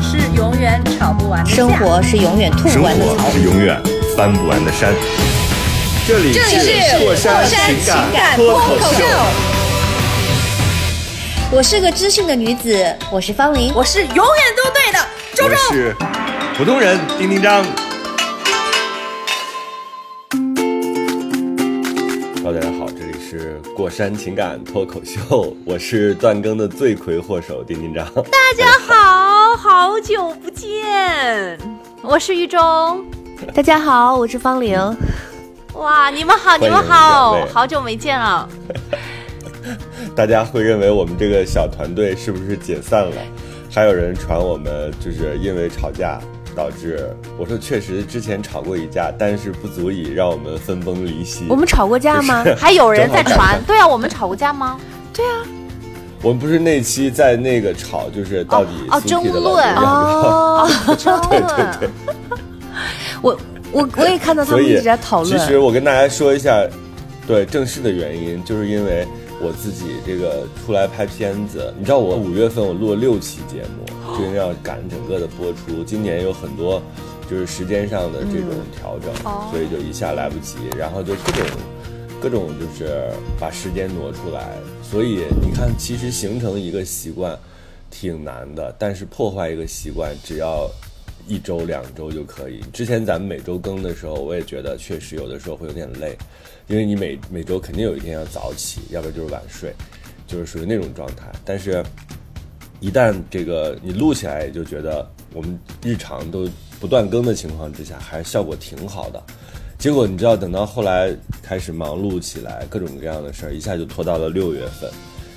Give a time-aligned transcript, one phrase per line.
[0.41, 3.05] 永远吵不完的架生活是永远吐生不完的。
[3.31, 3.79] 是永远
[4.17, 4.91] 翻不完的山。
[6.07, 9.05] 这里是过山情情感脱脱口秀，
[11.51, 13.71] 我是个知性的女子，我是方玲。
[13.75, 14.25] 我是永远
[14.57, 14.97] 都对的
[15.35, 15.55] 周我周。
[15.75, 15.95] 是
[16.57, 17.63] 普通人丁丁张。
[22.43, 28.03] Hello，大家好，这里是过山情感脱口秀，我是断更的罪魁祸首丁丁张。
[28.13, 28.95] 大家好，
[29.57, 31.57] 好久不见，
[32.01, 33.05] 我是于中。
[33.53, 34.79] 大家好，我是方玲。
[35.73, 38.47] 哇，你们好，你们好好久没见了。
[40.15, 43.15] 大家会认为我们这个小团队是不是解散了？
[43.69, 46.19] 还有人传我们就是因为吵架
[46.55, 51.45] 导致，我说确实之前吵过一架，但是不足以让我们分崩离析。
[51.49, 52.43] 我们吵过架吗？
[52.57, 54.79] 还有人在传，对啊，我们吵过架吗？
[56.21, 59.75] 我们不是那期在那个吵，就是到底哦争论？
[59.75, 61.89] 哦， 争对论对对。
[63.21, 63.37] 我
[63.71, 65.57] 我我也看到他们一直在讨论其实。
[65.57, 66.63] 我跟大家说一下，
[67.27, 69.07] 对正式的原因，就是因为
[69.41, 76.81] 我自己这个出来拍片子，你知道我五月份我录了六期节目，就因为要赶整个的播出，今年有很多
[77.29, 81.57] 就是时间上的这种调整，哦所以就一下来不及，然后就各种
[82.21, 84.51] 各种就是把时间挪出来，
[84.83, 87.37] 所以你看，其实形成一个习惯
[87.89, 90.69] 挺难的，但是破坏一个习惯只要。
[91.27, 92.61] 一周两周就可以。
[92.73, 96.17] 之前咱们每周更的时候，我也觉得确实有的时候会有点累，
[96.67, 99.71] 因为你每每周肯定有一天要早起，要不然就是晚睡，
[100.25, 101.31] 就是属于那种状态。
[101.45, 101.85] 但是，
[102.79, 106.49] 一旦这个你录起来，就觉得我们日常都
[106.79, 109.23] 不断更的情况之下，还是效果挺好的。
[109.81, 111.11] 结果你知道，等到后来
[111.41, 114.87] 开始忙碌起来，各种各样的事儿，一下就拖到了六月份。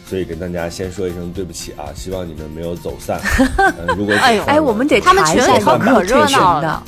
[0.06, 3.18] 所以跟大家先说一声对不起啊，希望你们没有走散。
[3.56, 6.82] 嗯、 如果哎呦 哎，我们得他 们群里头可热闹的了。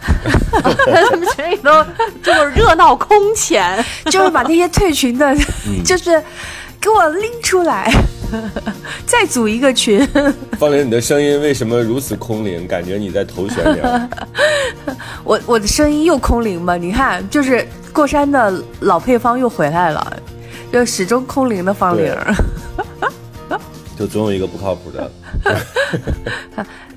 [0.00, 1.84] 他们群里头
[2.22, 3.84] 就是热闹空前。
[4.04, 5.34] 就是把那些退群的，
[5.66, 6.22] 嗯就是
[6.80, 7.92] 给我拎出来，
[9.06, 10.06] 再组一个群。
[10.58, 12.66] 方玲，你的声音为什么如此空灵？
[12.66, 14.10] 感觉你在头悬梁。
[15.22, 16.76] 我我的声音又空灵吗？
[16.76, 20.16] 你看，就是过山的老配方又回来了，
[20.72, 22.34] 就始终空灵的方玲儿，
[23.98, 25.10] 就总有一个不靠谱的。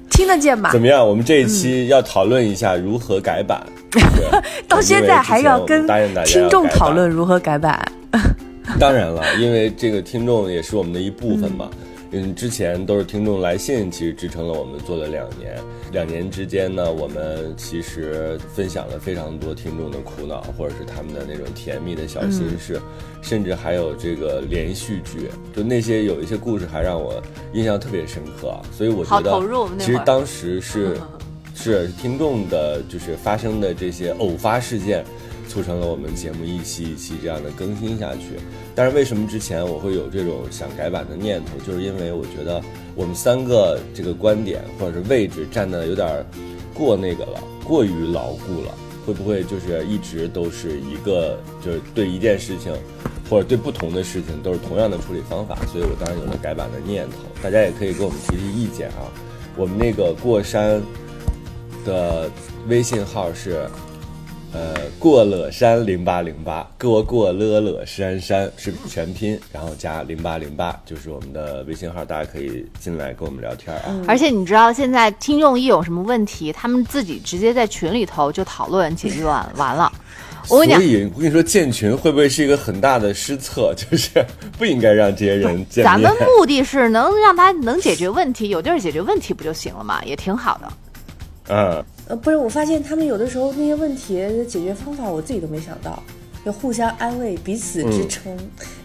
[0.10, 0.80] 听得见吧怎？
[0.80, 1.06] 么样？
[1.06, 3.62] 我们这一期要讨论一下如何改版。
[3.92, 4.02] 对
[4.68, 5.86] 到现在还要跟
[6.24, 7.84] 听众讨论如何改版。
[8.80, 11.70] 当然了，因为这个听众也是我们的一部分嘛。
[12.16, 15.58] 嗯，之前都是听众来信，其实支撑了我们做了两年。
[15.92, 22.80] 两年之间呢，我们其实分享了非常多听众的苦恼，或者是他们的那种甜蜜的小心事，
[23.24, 27.20] 甚至还有这个连续剧，就那些有一些故事还让我
[27.52, 28.62] 印象特别深刻啊。
[28.72, 30.96] 所以我觉得其实当时是
[31.56, 35.04] 是听众的，就是发生的这些偶发事件，
[35.48, 38.40] 促成了我们节目一期一期这样的更新下去。
[38.76, 42.62] 但是为什么之前我会有这种想改版的念头，就是因为我觉得
[42.96, 46.26] 我们三个这个观点或者是位置站的有点儿
[46.74, 48.74] 过那个了，过于牢固了。
[49.06, 52.72] 会不会就是一直都是一个，就是对一件事情，
[53.30, 55.58] 或者对不同的事情都是同样的处理方法？
[55.70, 57.18] 所以我当然有了改版的念头。
[57.44, 59.12] 大家也可以给我们提提意见啊。
[59.58, 60.82] 我们那个过山
[61.84, 62.32] 的
[62.70, 63.68] 微信号是，
[64.54, 74.06] 呃，过了山零八零八，过过乐乐山山是全拼，然后加零八零八就是我们的微信号，大家可以进来跟我们聊天啊。
[74.08, 79.92] 而且你知道，现在听众一有什么问题，他们自己直接在群里头就讨论解决完 完了。
[80.50, 83.74] 我跟你讲，所以我跟你说，建群会不会是一个很大的失策？
[83.76, 84.24] 就是
[84.60, 86.12] 不应该让这些人见咱们。
[86.38, 90.04] 目的是能让他能解决问题，有地儿解决问题不就行了嘛？
[90.04, 90.74] 也挺好的。
[91.50, 96.02] 嗯，呃，不是，我发现他们有的时候那些问题的解决方法，我自己都没想到，
[96.46, 98.38] 就互相安慰，彼此支撑，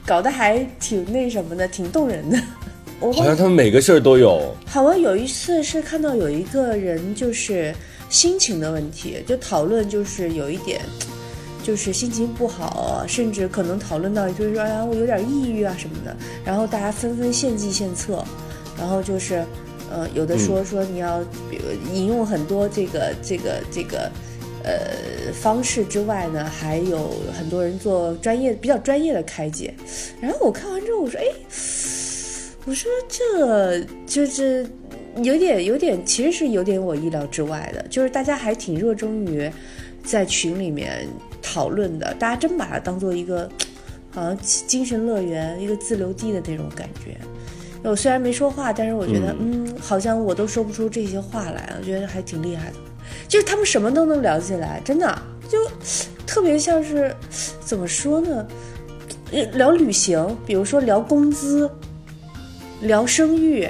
[0.06, 2.40] 搞得还挺那什么的，挺动人的。
[3.00, 4.54] 我好像他们每个事儿都有。
[4.66, 7.74] 好像有一次是看到有一个人就是
[8.08, 10.80] 心情的问题，就讨论就是有一点。
[11.60, 18.24] 就是心情不好啊，甚至可能讨论到就是说，哎呀，我有点抑郁啊什么的，然后大家纷纷献计献策，
[18.78, 19.44] 然后就是，
[19.90, 21.20] 呃，有的说说你要
[21.50, 24.10] 比如引用很多这个这个这个
[24.64, 29.74] 呃方式之外呢，还有很多人做专业比较专业的开解。
[30.20, 31.24] 然后我看完之后，我说，哎，
[32.66, 34.68] 我说这就是
[35.22, 39.50] 有点有点，其实是有点我意料之外的，就是大家还挺热衷于
[40.04, 41.06] 在群里面
[41.42, 43.48] 讨论的，大家真把它当做一个
[44.10, 47.16] 好像精神乐园、一个自留地的那种感觉。
[47.82, 52.76] 我虽然没说话，但是我觉得，嗯，好像我都说不出这些话来，我觉得还挺厉害的。
[53.26, 55.58] 就是他们什么都能聊起来，真的就
[56.26, 57.14] 特别像是
[57.60, 58.46] 怎么说呢？
[59.30, 61.70] 呃聊旅行，比如说聊工资，
[62.80, 63.68] 聊生育，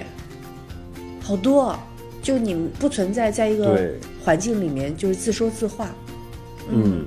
[1.21, 1.85] 好多啊。
[2.21, 3.91] 就你们不存在在一个
[4.23, 5.89] 环境里面，就是自说自话。
[6.69, 7.07] 嗯，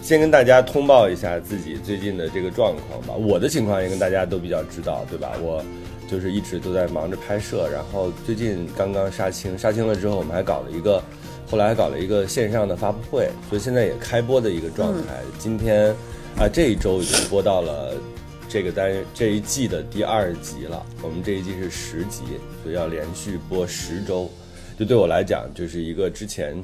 [0.00, 3.14] 先跟大家通报一下自己最近的这个状况吧。
[3.14, 5.32] 我的情况也跟大家都比较知道，对吧？
[5.42, 5.64] 我
[6.12, 11.02] 就是一直都在忙着拍摄，然后最近刚刚杀青，杀青了之后，我们还搞了一个，
[11.50, 15.22] 后来还搞了一个线上的发布会，所以现在也开播的一个状态。
[15.38, 15.88] 今天
[16.36, 17.94] 啊，这一周已经播到了
[18.46, 20.84] 这个单这一季的第二集了。
[21.00, 22.22] 我们这一季是十集，
[22.62, 24.30] 所以要连续播十周。
[24.78, 26.62] 就对我来讲，就是一个之前。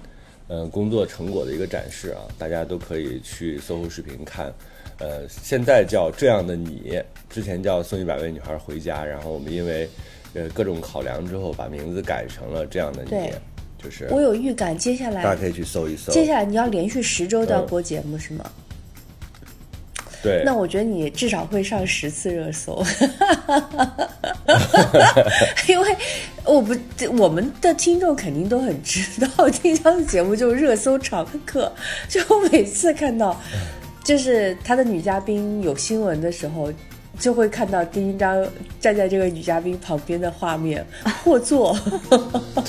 [0.50, 4.50] 嗯，工作成果的一个展示啊，大家都可以去搜狐视频看。
[4.98, 7.00] 呃，现在叫这样的你，
[7.30, 9.88] 之前叫送一百位女孩回家，然后我们因为
[10.34, 13.32] 呃各种考量之后，把名字改成了这样的你对，
[13.82, 16.12] 就是我有预感，接下来大家可以去搜一搜。
[16.12, 18.44] 接下来你要连续十周都要嗯播节目、是吗？
[20.20, 22.84] 对，那我觉得你至少会上十次热搜，
[25.68, 25.96] 因为
[26.44, 26.74] 我不，
[27.16, 31.72] 我们的听众肯定都很知道，丁香的节目就是热搜常客，
[32.08, 33.40] 就我每次看到，
[34.08, 36.72] 就是他的女嘉宾有新闻的时候。
[37.20, 38.46] 就会看到第一张
[38.80, 40.86] 站在这个女嘉宾旁边的画面，
[41.24, 41.76] 或坐，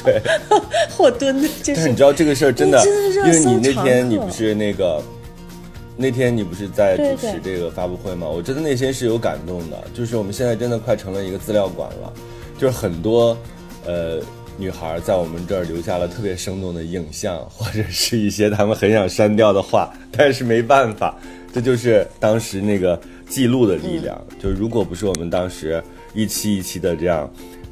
[0.04, 0.20] 对，
[0.98, 5.04] 或蹲的，就是但是你知道这个事儿真的，真的因为你那天你不是那个，
[5.96, 8.28] 那天你不是在主持这个发布会吗？
[8.28, 12.12] 我真的内心是有感动的，就是我们现在真的快成了一个资料馆了，
[12.58, 13.38] 就是很多
[13.86, 14.20] 呃
[14.60, 21.18] 女孩在我们这儿留下了特别生动的影像，或者是一些他们很想删掉的话，但是没办法，
[21.54, 24.22] 这就是当时那个记录的力量。
[24.40, 25.82] 就如果不是我们当时
[26.14, 27.32] 一期一期的这样。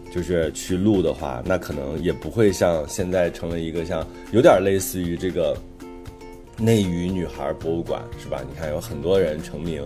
[0.09, 5.55] 就是去录的话，那可能也不会像现在成了一个像有点类似于这个
[6.57, 8.41] 内娱女孩博物馆，是吧？
[8.49, 9.83] 你看有很多人成名，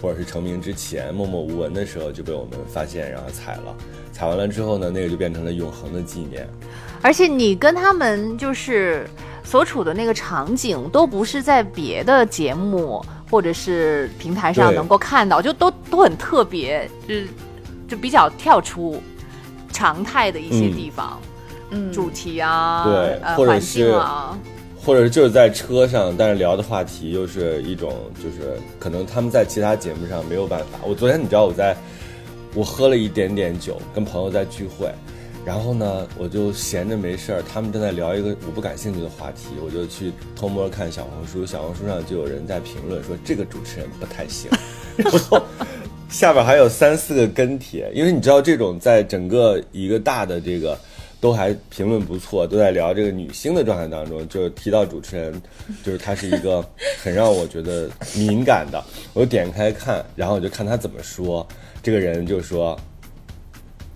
[0.00, 3.74] 或者是成名之前默默无闻的时候就被我们发现，然后踩了，
[4.12, 6.48] 踩完了之后呢，那个就变成了永恒的纪念。
[7.02, 9.08] 而且你跟他们就是
[9.42, 17.28] 所处的那个场景，都不是在别的节目或者是平台上能够看到，就都都很特别，就是
[17.88, 19.02] 就比较跳出
[19.72, 21.20] 常态的一些嗯地方，
[21.70, 24.38] 嗯，主题啊，对呃，或者环境是啊，
[24.82, 30.78] 或者就是在车上，但是聊的话题又是一种，就是可能他们在其他节目上没有办法。
[30.86, 31.76] 我昨天你知道我在，
[32.54, 34.90] 我喝了一点点酒，跟朋友在聚会，
[35.44, 44.50] 然后呢，我就闲着没事儿，他们正在聊一个我不感兴趣的话题，我就去偷摸看小红书，小红书上就有人在评论说这个主持人不太行，
[44.96, 45.42] 然后
[46.08, 50.76] 下边还有三四个跟帖，因为你知道这种在整个一个大的这个。
[51.20, 55.42] 都还评论不错，都在聊这个女星的状态当中，就是提到主持人，
[55.84, 56.64] 就是她是一个
[57.02, 58.82] 很让我觉得敏感的。
[59.12, 61.46] 我就点开看，然后我就看她怎么说。
[61.82, 62.78] 这个人就说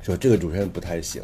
[0.02, 1.22] 说这个主持人不太行，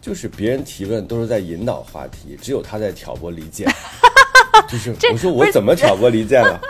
[0.00, 3.68] 就是别人提问都是在引导话题，只有他在挑拨离间。
[4.68, 6.60] 就是我说我怎么挑拨离间了？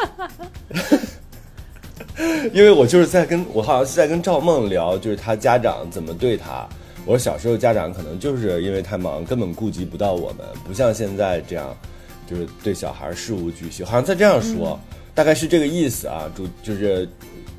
[2.53, 6.69] 因为我就是在跟我好像是在跟赵梦聊，就是他家长怎么对他。
[7.05, 11.77] 我说小时候家长可能就是因为太忙，根本顾及不到我们，不像现在这样，
[12.27, 13.83] 就是对小孩事无巨细。
[13.83, 14.79] 好像在这样说，
[15.15, 16.31] 大概是这个意思啊。
[16.35, 17.09] 主就是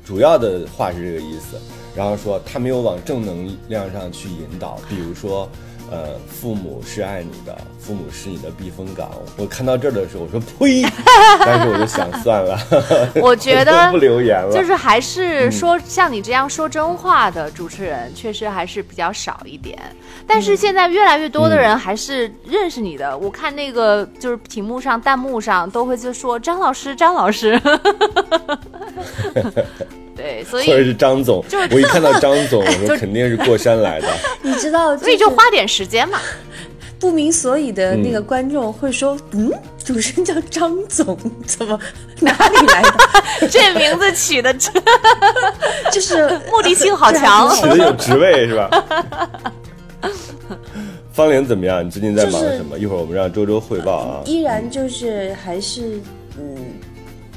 [0.04, 1.56] 主要的话是这个意思。
[1.94, 5.48] 然后说他没有往正能量上去引导，比如说。
[5.90, 9.10] 呃，父母是爱你的，父母是你的避风港。
[9.36, 10.82] 我看到这儿的时候，我说呸，
[11.40, 12.58] 但是我就想算了，
[13.22, 14.52] 我觉得就不留言了。
[14.52, 19.78] 就是还是说像你这样说真话的主持人，确实还是比较少一点。
[20.26, 23.16] 但是现在越来越多的人还是认识你的。
[23.16, 27.60] 我看那个就是屏幕上、弹幕上都会就说张老师、张老师。
[30.16, 34.08] 对，所以或者以是张总，就是我一看到张总， 我说肯定是过山来的。
[34.42, 36.18] 你知道，所以就花点时间嘛。
[37.00, 39.52] 不明所以的那个观众会说：“嗯，
[39.84, 41.78] 主持人叫张总，怎么
[42.20, 43.48] 哪里来的？
[43.50, 44.72] 这名字起的真
[45.92, 48.84] 就是目的性好强这还挺起的有职位是吧？
[51.12, 51.84] 方玲怎么样？
[51.84, 52.78] 你最近在忙就是什么？
[52.78, 54.22] 一会儿我们让周周汇报啊。
[54.24, 56.00] 依然就是还是
[56.38, 56.56] 嗯，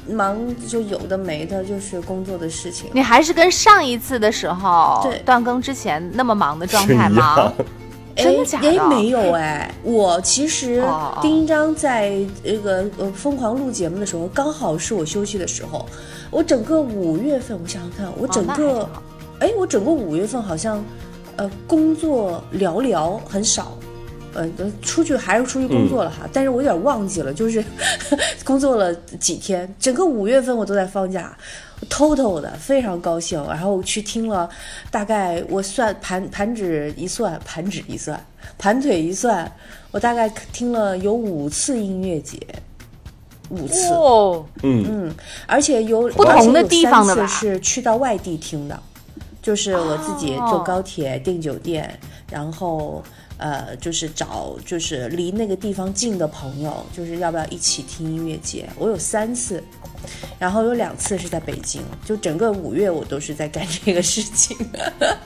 [0.08, 2.90] 忙就有的没的，就是工作的事情。
[2.92, 7.52] 你还是跟上一次的时候对断更之前那么忙的状态一吗样？
[8.16, 10.82] 真的假的哎，没有哎，我其实
[11.22, 15.86] 丁一章在这个呃疯狂录节目的时候，刚好是我休息的时候。
[16.30, 18.86] 我整个五月份，我想想看，我整个
[19.38, 20.84] 哎，我整个五月份好像，
[21.36, 23.78] 呃，工作寥寥，很少。
[24.38, 27.64] 呃，出去还是出去工作了哈，但是我有点忘记了，就是
[28.44, 31.36] 工作了几天，整个五月份我都在放假
[31.90, 33.44] ，total 的非常高兴。
[33.48, 34.48] 然后去听了，
[34.92, 38.24] 大概我算盘盘指一算，盘指一算，
[38.56, 39.50] 盘腿一算，
[39.90, 42.38] 我大概听了有五次音乐节，
[43.48, 43.88] 五次。
[43.92, 45.12] 哦，嗯，
[45.46, 48.80] 而且有不同的地方的吧是去到外地听的，
[49.42, 51.98] 就是我自己坐高铁订酒店，
[52.30, 53.02] 然后
[53.38, 58.68] 呃，就是找就是离那个地方近的朋友，就是要不要一起听音乐节。
[58.76, 59.62] 我有三次，
[60.38, 64.56] 然后有两次是在北京，就整个五月我都是在干这个事情。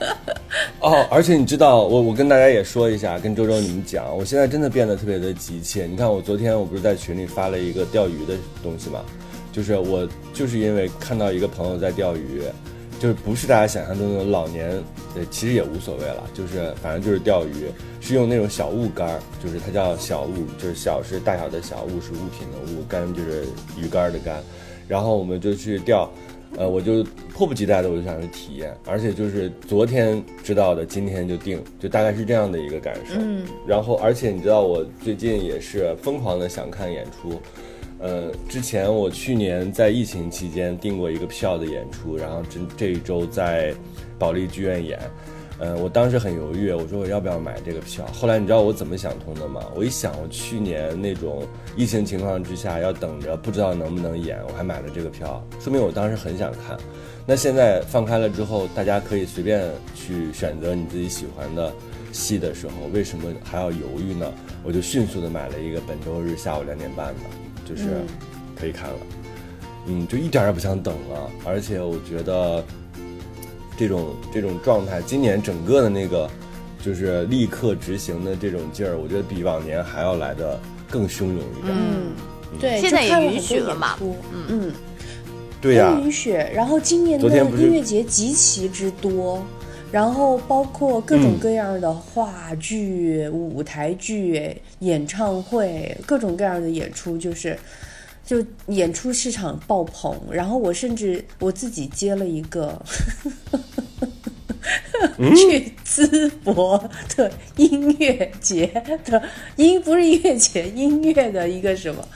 [0.80, 5.86] 哦，而且你知道，我我跟大家也说一下，跟周周你们讲，我现在真的变得特别的急切。
[5.86, 9.00] 你看，我昨天我不是在群里发了一个钓鱼的东西嘛，
[9.52, 12.42] 就是我就是因为看到一个朋友在钓鱼，
[13.02, 14.70] 就是不是大家想象中的老年，
[15.16, 17.66] 呃，其实也无所谓了，就是反正就是钓鱼，
[18.00, 23.44] 是用那种小物竿儿，就是它叫小物，就是小是大小的小，物是物品的物，竿就是
[23.76, 24.40] 鱼竿儿的竿，
[24.86, 26.08] 然后我们就去钓。
[26.58, 33.14] 呃，我就迫不及待的我就想去体验，而且就是昨天知道的，今天就定，就大概是这样的一个感受。
[33.18, 37.40] 嗯，然后而且你知道，我最近也是疯狂的想看演出。
[38.02, 43.72] 呃，之前我去年在疫情期间订过一个票的演出，然后这这一周在
[44.18, 44.98] 保利剧院演。
[45.60, 48.04] 呃，我当时很犹豫，我说我要不要买这个票？
[48.06, 49.62] 后来你知道我怎么想通的吗？
[49.76, 56.76] 我一想，我去年那种疫情情况之下要等着，不知道能不能演，我还买了这个票，说明我当时很想看。
[57.24, 61.72] 那现在放开了之后，大家可以随便去选择你自己喜欢的
[62.10, 64.32] 戏的时候，为什么还要犹豫呢？
[64.64, 67.20] 我就迅速的买了一个本周日下午两点半的，
[67.74, 67.88] 就是
[68.58, 68.96] 可以看了。
[69.86, 72.64] 嗯，就一点儿也不想等了，而且我觉得
[73.76, 76.30] 这种这种状态，今年整个的那个
[76.84, 80.60] 就是立刻执行的这种劲儿，我觉得比往年还要来的
[80.90, 81.74] 更汹涌一点。
[81.74, 82.12] 嗯，
[82.60, 84.14] 对，现在也允许了嘛嗯
[84.48, 84.72] 嗯。
[85.60, 86.32] 对呀、不允许。
[86.32, 89.44] 然后今年的昨天不是音乐节极其之多，
[89.92, 97.56] 然后包括各种各样的话剧、舞台剧、演唱会，各种各样的演出，就是
[98.24, 100.18] 就演出市场爆棚。
[100.30, 102.80] 然后我甚至我自己接了一个。
[105.36, 106.82] 去淄博
[107.16, 108.66] 的音乐节
[109.04, 109.20] 的
[109.56, 112.06] 音不是音乐节，音乐的一个什么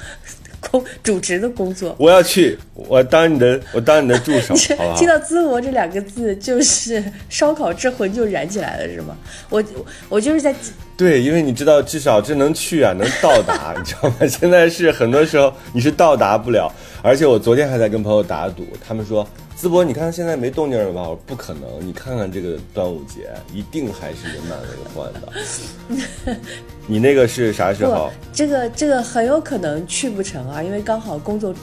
[0.71, 5.07] 工 主持的工作，我要去，我当你的，我当你的助手， 好不好听？
[5.09, 9.17] 到“淄博”这两个字，就是烧烤之魂就燃起来了，是吗？
[9.49, 9.63] 我
[10.09, 10.55] 我就是在
[10.97, 14.27] 对，因为你知道，至少这能去啊，能到达， 你知道吗？
[14.27, 19.27] 现在是很多时候你是到达不了，而且我昨天还在跟朋友打赌，他们说
[19.59, 21.01] 淄博，你看现在没动静了吧？
[21.01, 26.37] 我说不可能，你看看这个端午节，一定还是人满为患的。
[26.87, 28.11] 你那个是啥时不候？
[28.35, 31.55] 这个这个很有可能去不成啊，因为刚好工作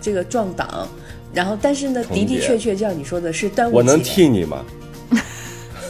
[0.00, 0.88] 这个撞档，
[1.32, 4.64] 然后但是呢，的的确确，就像你说的是端午节，我能替你吗？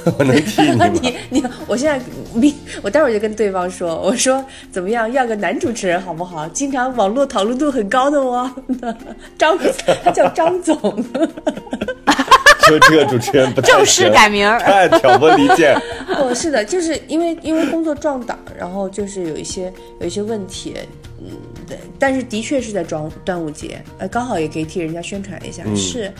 [0.19, 0.87] 我能替你吗？
[1.01, 2.05] 你你，我现在
[2.35, 6.47] 明，我待会儿就跟对方说，我说怎么样，要个男主持人好不好？
[6.49, 8.51] 经常网络讨论度很高的哦，
[9.39, 9.59] 张，
[10.05, 10.79] 他叫张总，
[12.67, 15.77] 说这个主持人不太正式改名儿太挑拨离间。
[16.17, 20.75] 不是的，就是因为因为工作撞档，然后就是有一些有一些问题，
[21.19, 21.31] 嗯，
[21.67, 26.13] 对，但是的确是在装端午节，呃，刚好也可以替人家宣传一下，嗯是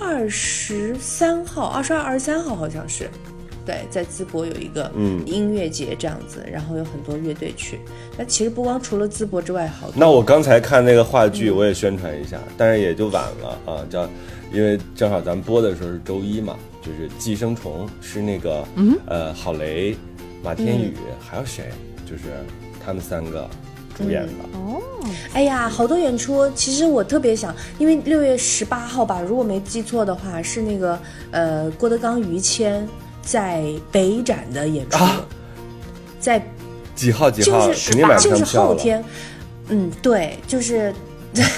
[0.00, 3.08] 二十三号、二十二、二十三号好像是。
[3.66, 5.26] 对，在淄博有一个嗯。
[5.26, 7.80] 音乐节这样子，然后有很多乐队去。
[8.18, 14.06] 那其实不光除了淄博之外，好多那我刚才看那个话剧，我也宣传一下，但是也就晚了啊，叫，
[14.52, 19.96] 因为正好咱们播的时候是周一嘛，就是《寄生虫》是那个嗯，呃，郝雷、
[20.42, 21.70] 马天宇、还有谁，
[22.04, 22.24] 就是
[22.84, 23.48] 他们三个
[23.96, 24.32] 主演的。
[25.32, 26.48] 哎呀，好多演出。
[26.54, 30.98] 其实我特别想，因为六月十八号吧，如果没记错的话，是那个
[31.30, 32.86] 呃郭德纲、于谦
[33.22, 35.24] 在北展的演出，啊
[36.20, 36.42] 在
[36.94, 37.66] 几号几号？
[37.66, 38.58] 就是肯定买不就是。
[38.58, 39.04] 后天，
[39.68, 40.94] 嗯，对，就是。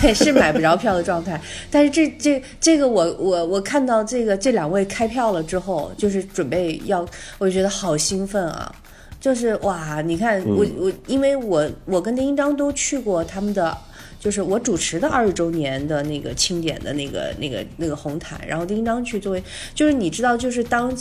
[0.01, 1.39] 对，是买不着票的状态，
[1.71, 8.75] 但是这这这个我我我看到这个这两位开票了之后，就是准备要，我觉得好兴奋啊！
[9.21, 13.77] 就是哇，你看嗯我我，因为我我跟丁一章都去过他们的。
[14.19, 19.43] 就是我主持的二十周年的那个庆典的那个那个那个红毯，然后丁一章去作为，
[19.73, 20.93] 就是你知道，就是当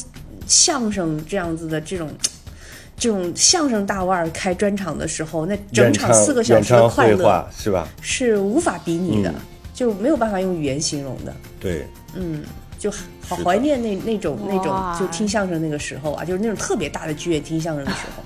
[0.46, 2.08] 相声这样子的这种
[2.98, 7.88] 这种相声大腕儿开专场的时候，那整场四个小时的快乐是吧？
[8.02, 9.36] 是无法比拟的，嗯
[9.74, 11.34] 就没有办法用语言形容的。
[11.60, 12.44] 对，嗯，
[12.78, 12.92] 就
[13.27, 18.24] 好怀念那那种那种就听相声那个时候啊，就是那种特别大的剧院听相声的时候。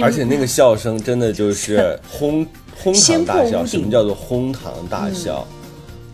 [0.02, 2.46] 而且那个笑声真的就是 哄
[2.76, 3.64] 哄堂大笑。
[3.64, 5.46] 什么叫做哄堂大笑？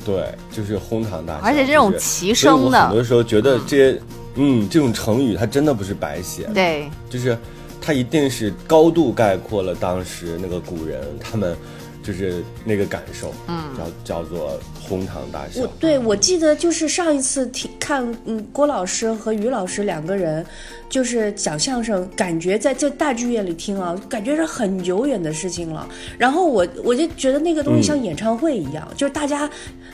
[0.04, 1.40] 对，就是哄堂大笑。
[1.42, 4.00] 而且这种齐声的很多时候觉得这些，
[4.36, 7.36] 嗯，这种成语它真的不是白写的，对，就是
[7.80, 11.56] 它一定是高度概括了当时那个古人他们
[12.04, 13.64] 就是那个感受，嗯，
[14.04, 15.66] 叫叫做哄堂大笑我。
[15.80, 20.44] 对我记得就是上一次听看，嗯，郭老师和于老师两个人
[20.90, 25.88] 就是讲相声，感觉在在大剧院里听啊，感觉是很久远的事情了。
[26.18, 29.48] 然后我我就觉得那个东西像演唱会一样，就是大家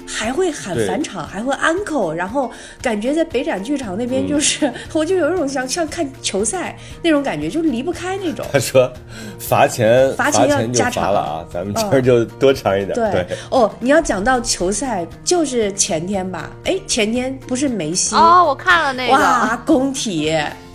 [0.06, 2.50] 还会喊返场，还会 uncle，然后
[2.82, 8.44] 感觉在北展剧场那边就是， 我就有一种像像看球赛那种感觉，就离不开那种。
[8.52, 8.92] 他说
[9.38, 11.12] 罚钱罚钱要加长。
[11.12, 12.94] 了啊，咱们今儿就多长一点。
[12.94, 13.10] 对。
[13.10, 16.50] 对，哦，你要讲到球赛，就是前天吧？
[16.64, 20.32] 哎，前天不是梅西、哦，我看了那个，哇，工体，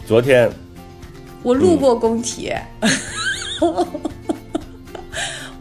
[0.08, 0.50] 昨天。
[1.44, 2.52] 我路过工体，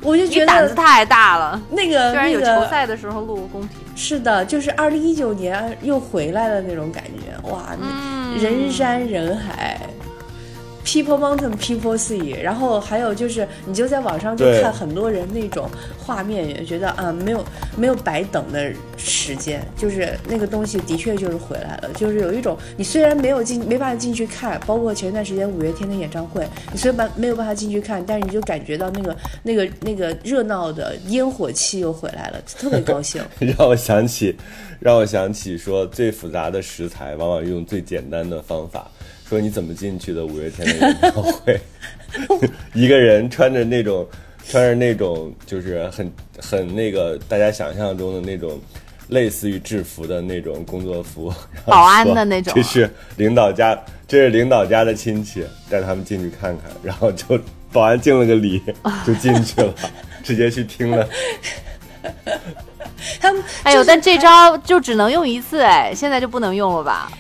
[0.04, 3.76] 我就觉得胆子得太大了，那个居然有那个球赛的时候录工体。
[3.96, 7.74] 是的，就是二零一九年又回来了那种感觉，哇，
[8.38, 9.80] 人山人海。
[10.84, 17.44] People Mountain, People Sea，然后还有就是，你就在网上就看很多人那种画面，也觉得啊，没有
[17.76, 33.22] 没有白等的时间，就是那个东西的确就是回来了，就是有一种你虽然没有进没办法进去看，包括前段时间五月天的演唱会，你虽然没有办法进去看，但是你就感觉到那个那个那个热闹的烟火气又回来了，特别高兴。
[33.56, 34.36] 让我想起，
[34.80, 38.90] 让我想起说最复杂的食材往往用最简单的方法。
[39.28, 41.60] 说你怎么进去的五月天的演唱会？
[42.74, 44.06] 一个人穿着那种
[44.48, 48.60] 穿着那种就是很很那个大家想象中的那种
[49.08, 51.32] 类似于制服的那种工作服，
[51.64, 57.38] 保安的那种这是领导家，这是领导家的亲戚，带他们进去看看，然后就
[57.72, 58.62] 保安敬了个礼
[59.06, 59.74] 就进去了，
[60.22, 61.08] 直接去听了。
[63.20, 67.10] 他们哎呦，但这招就只能用一次哎，现在就不能用了吧？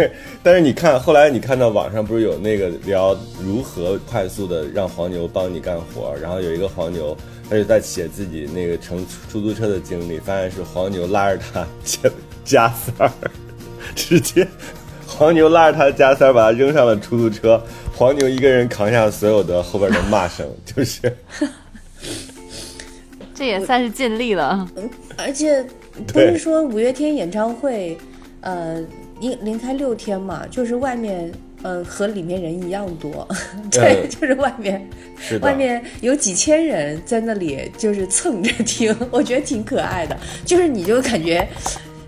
[0.00, 7.16] 对， 但是你看，后来你看到网上不是有那个聊如何快速的让黄牛帮你干活，然后有一个黄牛，
[7.48, 12.10] 他就在写自己那个乘出租车的经历，发现是黄牛拉着他 加
[12.44, 13.12] 加塞儿，
[13.94, 14.46] 直接
[15.06, 17.62] 黄牛拉着他加塞儿把他扔上了出租车，
[17.94, 21.00] 黄牛一个人扛下所有的后边的骂声，就是
[23.34, 24.68] 这也算是尽力了。
[25.16, 25.64] 而且
[26.06, 27.96] 不是说五月天演唱会，
[28.40, 28.82] 呃，
[29.20, 31.30] 一连开六天嘛，就是外面
[31.62, 33.26] 嗯和里面人一样多，
[33.70, 41.46] 对，就是外面是外面有几千人在那里就是蹭着听， 我觉得挺可爱的，就是你就感觉。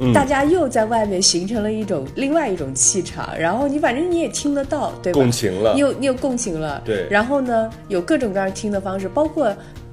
[0.00, 5.20] 嗯大家又在外面形成了一种另外一种气场，然后你反正你也听得到，对吧？
[5.20, 5.80] 共情了你。
[5.80, 9.44] 有你有共情了，对然后呢，有各种各样听的方式，包括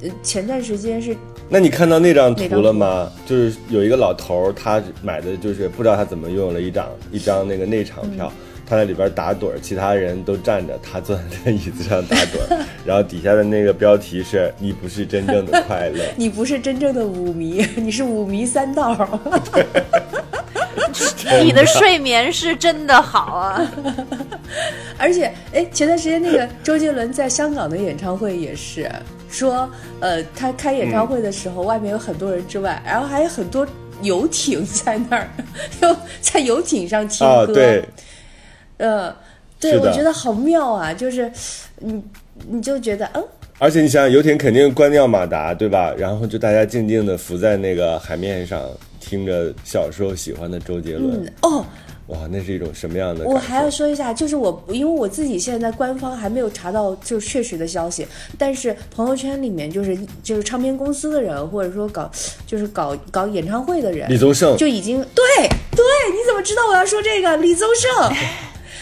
[0.02, 1.16] 呃前段时间是
[1.52, 3.12] 那你看到那张图了吗？
[3.26, 8.46] 就是有一个老头儿，他买的就是不知道他怎么拥有了一张一张那个内场票，嗯。
[8.70, 16.04] 他在里边打盹儿，其他人都站着，他坐在那个椅子上打盹儿， 然后底下的那个标题是“你不是真正的快乐。
[16.16, 18.94] 你不是真正的舞迷，你是舞迷三道。
[21.44, 23.72] 你的睡眠是真的好啊！
[24.98, 28.90] 而且，哎，前段时间那个周杰伦在香港的演唱会也是
[29.30, 33.66] 说，呃，他开演唱会的时候，外面有很多人之外，然后还有很多
[34.02, 35.30] 游艇在那儿，
[35.82, 37.54] 又在游艇上”听啊，歌。
[37.54, 37.84] 对，
[38.78, 39.16] 呃，
[39.60, 40.94] 对，我觉得好妙啊！
[40.94, 41.32] 就是，
[41.78, 42.04] 你
[42.48, 43.24] 你就觉得，嗯，
[43.60, 45.94] 而且你想想，游艇肯定关掉马达，对吧？
[45.98, 48.62] 然后就大家静静的浮在那个海面上，
[49.02, 51.66] 听着小时候喜欢的周杰伦，嗯哦，
[52.08, 53.26] 哇，那是一种什么样的？
[53.26, 62.10] 我还要说一下，就是我因为我自己现在官方还没有查到就确实的消息，但是朋友圈里面就是就是唱片公司的人，或者说搞
[62.48, 65.26] 就是搞搞演唱会的人，李宗盛就已经对
[65.76, 68.14] 对，你怎么知道我要说这个李宗盛？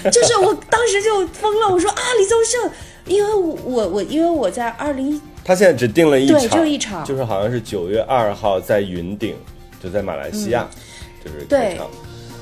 [0.12, 2.72] 就是我当时就疯了，我说啊李宗盛，
[3.08, 7.06] 因为我我我因为我在二零一他现在只定了一场，对就一场。
[7.06, 9.36] 就是好像是九月二号在云顶，
[9.82, 10.68] 就在马来西亚，
[11.24, 11.80] 就是开对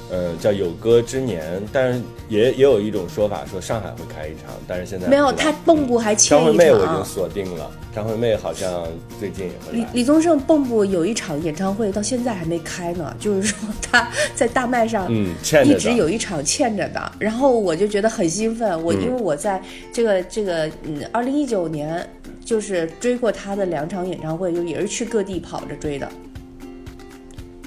[0.09, 0.17] 场。
[0.17, 7.05] 嗯，叫有歌之年，但是也也有一种说法说上海会开一场，但是现在没有，他蚌埠还欠张惠妹我已经。
[7.05, 8.83] 锁定了，张惠妹好像
[9.19, 9.79] 最近也会来。
[9.79, 17.11] 李李宗盛蚌埠有一场演唱会，到现在还没开呢，就是说他在大麦上嗯欠着一直有一场欠着的。
[17.17, 22.07] 然后我就觉得很兴奋，我嗯因为我在这个这个嗯，二零一九年
[22.43, 26.07] 就是追过他的两场演唱会，就也是去各地跑着追的，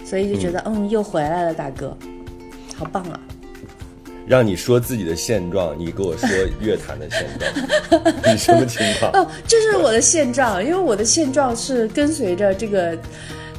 [0.04, 1.96] 所以就觉得嗯又回来了，大哥，
[2.78, 3.18] 好棒啊！
[4.26, 6.28] 让你说自己的现状，你给我说
[6.60, 9.10] 乐坛的现状， 你什么情况？
[9.12, 12.98] 哦，这是我的现状，因为我的现状是跟随着这个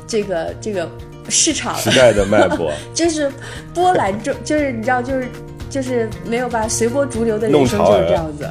[0.07, 0.87] 这个这个
[1.27, 3.31] 市场时代的脉搏， 就是
[3.73, 5.27] 波澜中，就是你知道，就是
[5.69, 8.49] 就是没有办法随波逐流的人生就是弄潮儿这样子。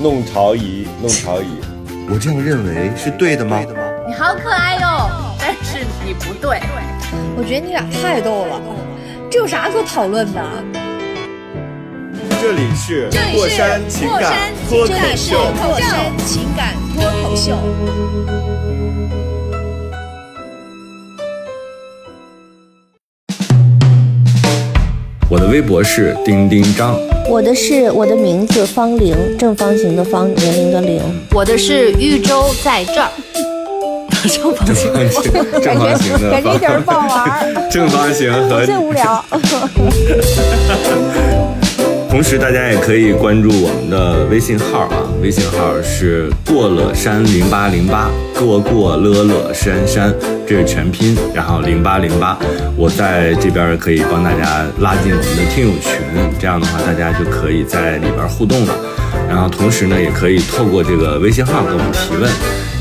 [0.00, 0.56] 弄潮儿，
[1.00, 1.44] 弄潮儿。
[2.10, 3.60] 我这样认为是对的吗？
[4.06, 6.60] 你好可爱哟，但是你不对。
[7.36, 8.60] 我觉得你俩太逗了，
[9.30, 10.42] 这有啥可讨论的？
[12.40, 14.32] 这里是过山情感
[14.66, 17.58] 脱口这里是秀，过山情感脱口秀。
[25.30, 31.02] 我的微博是丁丁张，我的是我的名字方玲，正方形的方，年龄的龄。
[31.34, 33.10] 我的是豫州在这儿，
[34.28, 34.92] 正方形，
[35.62, 39.24] 正方形的感觉一点不好玩儿， 正方形和最无聊。
[42.10, 50.12] 同时，大家也可以关注我们的微信号啊，微信号是过了山零八零八，过过乐乐山山，
[50.46, 52.38] 这是全拼，然后零八零八，
[52.76, 56.00] 我在这边可以帮大家拉进我们的听友群，
[56.40, 58.74] 这样的话大家就可以在里边互动了。
[59.28, 62.28] 然后同时呢，也可以透过这个微信号给我们提问。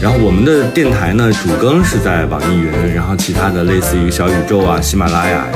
[0.01, 5.53] 然后我们的电台呢，主更是在网易云，然后其他的类似于小宇宙啊、喜马拉雅呀、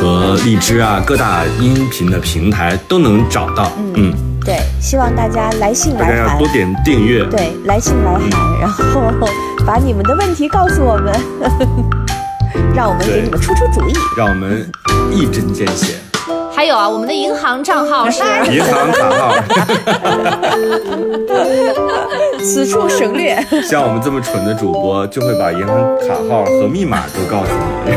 [0.00, 3.70] 和荔枝啊各大音频的平台都能找到。
[3.96, 4.10] 嗯，
[4.42, 6.48] 对，希望大家来信大家来函要多。
[6.48, 7.22] 点订阅。
[7.24, 9.02] 对，来信来函，然后
[9.66, 11.14] 把你们的问题告诉我们，
[12.74, 13.92] 让我们给你们出出主意。
[14.16, 14.66] 让我们
[15.12, 15.96] 一针见血。
[16.50, 19.34] 还有啊，我们的银行账号是银行卡号，
[22.42, 23.38] 此处省略。
[23.62, 27.50] 像我们这么蠢的主播，就会把银行卡号和密码都告诉
[27.84, 27.92] 你。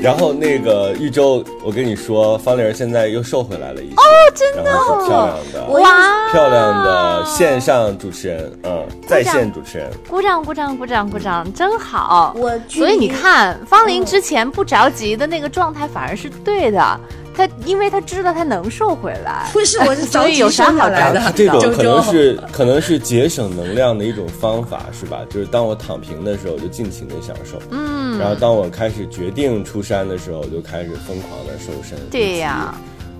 [0.02, 4.02] 然后那个玉州，我跟你说，方玲儿现在又瘦回来了一些哦，
[4.34, 12.34] 真的、然后是漂亮的，哇，漂亮的线上主持人，嗯，在线主持人，鼓掌鼓掌鼓掌鼓掌，真好。
[12.36, 17.00] 我所以你看，方玲之前不着急的那个状态反而是对的，
[17.46, 19.48] 她因为他知道他能瘦回来。
[19.52, 21.32] 不是，我是 着急有啥生下好着来的。
[21.34, 25.20] 这种可能是可能是节省能量的一种方法，是吧？
[25.30, 32.74] 就是当我躺平的时候，就尽情的享受，嗯，然后当我开始决定出山的时候，就开始疯狂的瘦身，对呀，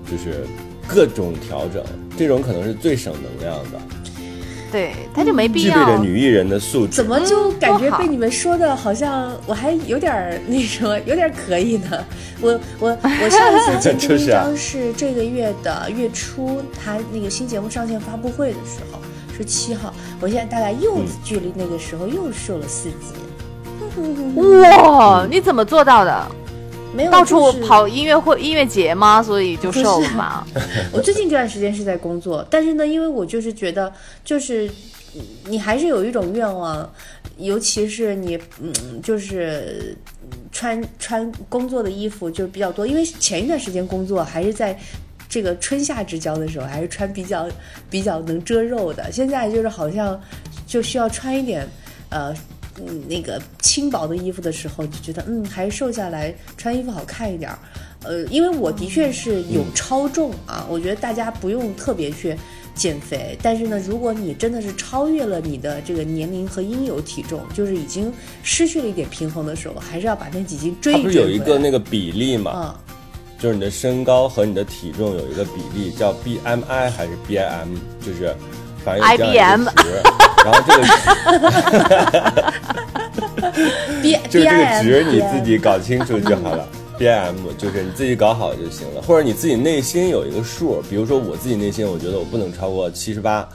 [0.09, 0.45] 就是
[0.87, 1.83] 各种调整，
[2.17, 3.79] 这种可能是最省能量的，
[4.71, 5.97] 对，他就没必要具备要。
[5.97, 6.93] 着女艺人的素质。
[6.93, 12.03] 怎么就感觉被你们说的好像我还有点儿那什么，有点儿可以呢？
[12.39, 18.99] 我我我上一次见丁就是啊丁张是这个月的月初，他那个新节目上线发布会的时候
[19.37, 26.27] 是七号，我现在大概又嗯距离那个时候又瘦了四斤，哇，你怎么做到的？
[26.93, 29.21] 没有到处跑音乐会、音乐节吗？
[29.23, 30.45] 所以就瘦了嘛。
[30.91, 33.91] 我最近这段时间是在工作，但是呢，因为我就是觉得，
[34.23, 34.67] 就是
[35.15, 36.89] 嗯你还是有一种愿望，
[37.37, 44.77] 尤其是你，嗯，就是嗯穿穿工作的衣服就是比较多，因为前一段时间工作还是在。
[45.33, 47.47] 这个春夏之交的时候，还是穿比较
[47.89, 49.09] 比较能遮肉的。
[49.13, 50.21] 现在就是好像
[50.67, 51.65] 就需要穿一点，
[52.09, 52.35] 呃，
[52.87, 57.59] 嗯，那个轻薄的衣服的时候，就觉得嗯，还是瘦下来穿衣服好看一点儿。
[58.03, 62.35] 呃，因为我的确是有超重啊，我觉得大家不用特别去
[62.73, 72.51] 减肥，但是呢，如果你真的是超越了你的这个年龄和应有体重，就是已经失去了一点平衡的时候，还是要把那几斤追一追不是有一个那个比例嘛？
[72.55, 72.95] 嗯，
[73.37, 77.67] 就是你的身高和你的体重有一个比例，叫 BMI 还是 BIM，
[78.03, 78.35] 就是
[78.83, 79.87] 反正有这样一个值。
[80.43, 80.83] 然后这个
[84.01, 86.67] B 就 B 这个值你自己搞清楚就好了。
[86.99, 93.49] BM 就是你自己搞好就行了，或者你自己内心有一个数，比如说我自己内心，我觉得我不能超过七十八，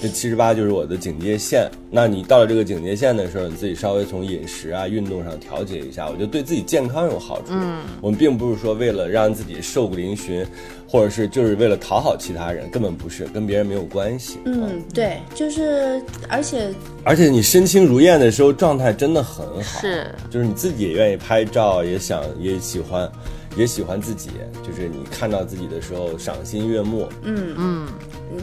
[0.00, 1.68] 这七十八就是我的警戒线。
[1.90, 7.46] 那你到了这个警戒线的时候，你自己稍微从饮食啊、运动上调节一下，我觉得对自己健康有好处。
[7.48, 10.46] 嗯，我们并不是说为了让自己瘦骨嶙峋，
[10.92, 14.38] 或者是就是为了讨好其他人，根本不是，跟别人没有关系。
[14.44, 16.68] 嗯，对，就是而且
[17.02, 20.14] 而且你身轻如燕的时候，状态真的很好，是。
[20.28, 23.10] 就是你自己也愿意拍照，也想也喜欢，
[23.56, 24.30] 也喜欢自己，
[24.66, 27.08] 就是你看到自己的时候赏心悦目。
[27.22, 27.88] 嗯嗯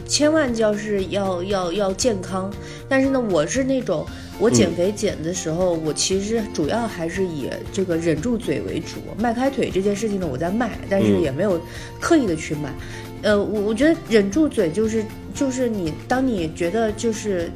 [0.06, 2.48] 千万就是要要要健康。
[2.88, 4.06] 但是呢，我是那种
[4.38, 8.96] 我减肥减的时候，我其实主要还是以这个忍住嘴为主。
[9.18, 11.60] 迈开腿这件事情呢，我在迈，但是嗯也没有
[12.00, 12.72] 刻意的去迈。
[13.22, 17.50] 呃，我我觉得忍住嘴就是就是你当你觉得就是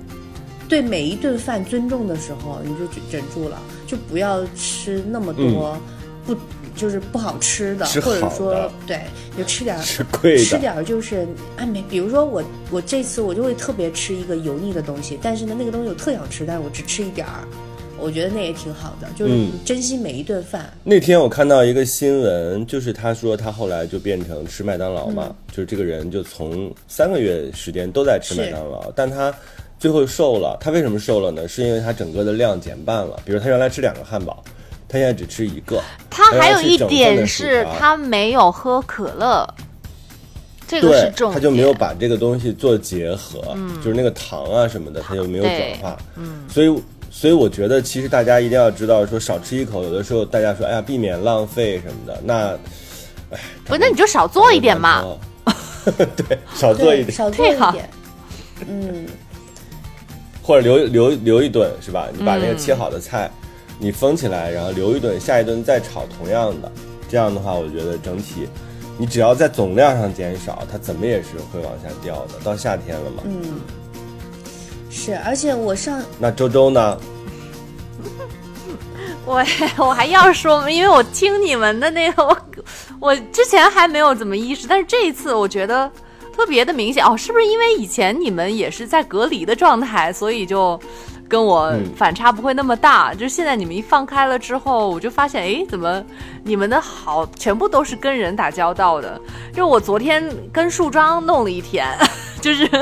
[0.69, 5.79] 对每一顿饭尊重的时候，你就忍住了，就不要吃那么多
[6.27, 6.37] 不、
[6.75, 9.01] 就是不好吃的，或者说对，
[9.39, 17.45] 就吃点儿吃贵的，吃点儿就是哎没，比如说我我这次我就会特别吃一个油腻的东西，但是呢那个东西我特想吃，但是我只吃一点儿，
[17.99, 20.73] 我觉得那也挺好的，就是嗯珍惜每一顿饭。
[20.83, 29.33] 那天我看到一个新闻，就是他说他后来就变成吃麦当劳嘛，就是这个人就从三个月时间都在吃麦当劳，但他
[29.79, 30.57] 最后瘦了。
[30.61, 31.47] 他为什么瘦了呢？
[31.47, 33.21] 是因为他整个的量减半了。
[33.25, 34.43] 比如他原来吃两个汉堡，
[34.95, 35.83] 他现在只吃一个。
[36.09, 39.45] 他还有一点是他没有喝可乐，
[40.69, 41.35] 这个是重，点。
[41.35, 45.99] 他就没有把这个东西做结合，就是那个糖啊什么的，他就没有转化。
[46.15, 52.51] 嗯，所以所以我觉得其实大家一定要知道，说少吃一口，有的时候大家说，哎呀，避免浪费什么的，那，
[53.33, 55.05] 哎，不，那你就少做一点嘛。
[55.99, 57.91] 对，少做一，点，少做一点。
[58.69, 59.07] 嗯，
[60.41, 62.09] 或者留留留一顿是吧？
[62.17, 63.29] 你把嗯那个切好的菜，
[63.79, 66.71] 你封起来，然后留一顿，下一顿再炒同样的。
[67.09, 68.49] 这样的话，我觉得整体，
[68.99, 72.35] 你只要在总量上减少，它怎么也是会往下掉的。
[72.43, 73.61] 到夏天了嘛，嗯
[74.91, 76.99] 是，而且我上那周周呢？
[79.27, 79.45] 我
[79.79, 80.71] 我还要说吗？
[80.71, 82.37] 因为我听你们的那个，我
[83.01, 85.91] 我之前还没有怎么意识，但是这一次我觉得
[86.37, 90.79] 特别的明显哦，是不是因为以前你们也是在隔离的状态，所以就
[91.35, 93.13] 跟我嗯反差不会那么大？
[93.15, 96.01] 就是现在你们一放开了之后，我就发现，哎，怎么
[96.45, 99.21] 你们的好全部都是跟人打交道的？
[99.53, 101.89] 就我昨天跟树桩弄了一天，
[102.41, 102.71] 就是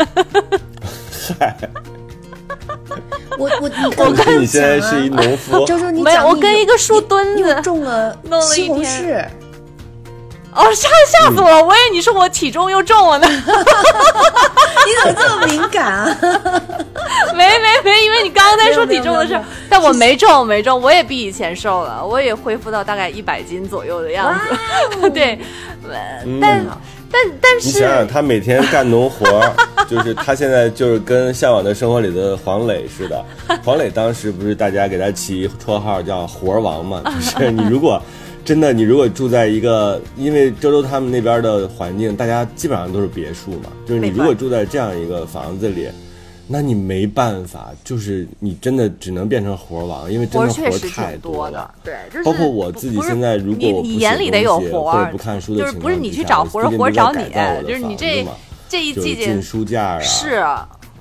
[3.39, 9.27] 我我你我跟你现在是一农夫，周周你没有，我讲你跟一个树墩子种了弄了一西红天柿，
[10.55, 11.65] 哦，吓吓死我了！
[11.65, 13.27] 我以为你说我体重又重了呢。
[14.85, 16.17] 你怎么这么敏感啊？
[17.35, 24.39] 没没没，因为你刚刚在说体重的事但我没重没重，我也比以前瘦了，我也恢复到大概一百斤左右的样
[25.01, 25.09] 子。
[25.11, 25.39] 对，
[26.41, 26.65] 但
[27.11, 29.43] 但但是你想想，他每天干农活，
[29.89, 33.25] 就是他现在就是跟《向往的生活》里的黄磊似的。
[33.65, 37.03] 黄磊当时不是大家给他起绰号叫“活儿王”嘛？
[37.05, 38.03] 就是你如果
[38.45, 45.89] 真的，你如果住在一个，因为周周他们那边的环境，大家基本上都是别墅嘛，就是你如果住在这样一个房子里。
[46.49, 57.31] 那你没办法，就是你真的只能变成活儿王，因为真活的活太挺多了的。，对，就是包括我自己现在如果你我不写你眼里得有活或者不看书的就是不是你去找活活儿找你
[57.67, 58.27] 就是你这
[58.69, 60.45] 这一季进书架啊，是，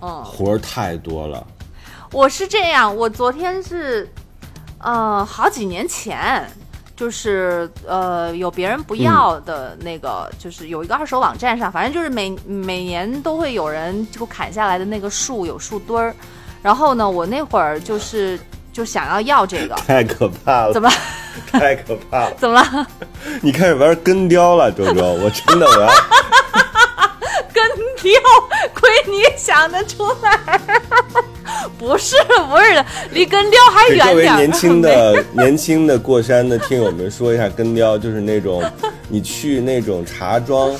[0.01, 1.45] 嗯，活儿太多了。
[2.13, 4.08] 我是这样，我昨天是，
[4.77, 6.47] 呃，好几年前，
[6.95, 16.13] 就是呃，有别人不要的那个，就是有一个二手网站上，反正就是每每年都会有人就砍下来的那个树有树墩儿，
[16.62, 18.39] 然后呢，我那会儿就是
[18.71, 20.73] 就想要要这个， 太可怕了！
[20.73, 20.89] 怎么
[21.51, 22.34] 太可怕了！
[22.38, 22.88] 怎么了？
[23.41, 25.88] 你开始玩根雕了，周周，我真的我要
[27.76, 28.21] 根雕，
[28.74, 30.60] 亏你想得出来。
[31.78, 32.15] 不是
[32.50, 34.38] 不是的，离根雕还给各远点儿。
[34.38, 38.63] 位年轻的 年轻的过山的听友们说一下，根雕就是那种
[39.10, 40.71] 你去那种茶庄。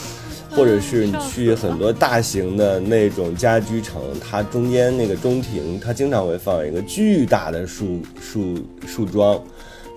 [0.54, 9.42] 或者是你去很多大型的那种家居城，它中间那个中庭，它经常会放一个巨大的树树树桩，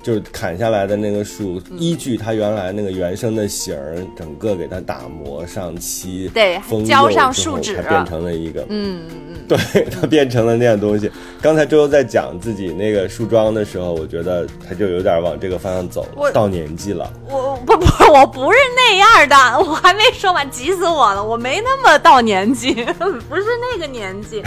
[0.04, 9.34] 就是砍下来的那个树，嗯依据它原来那个原生的形儿，整个给它打磨上漆，对封浇上树脂它变成了一个，嗯嗯嗯。
[9.48, 11.10] 对，它变成了那样东西。
[11.40, 17.10] 刚才周周在讲自己那个树桩的时候，我觉得他就有点往这个方向走我了，到年纪了。
[17.28, 22.72] 我不不，我不是那样的，我还没说完，急死我了，我没那么到年纪，
[23.28, 24.42] 不是那个年纪，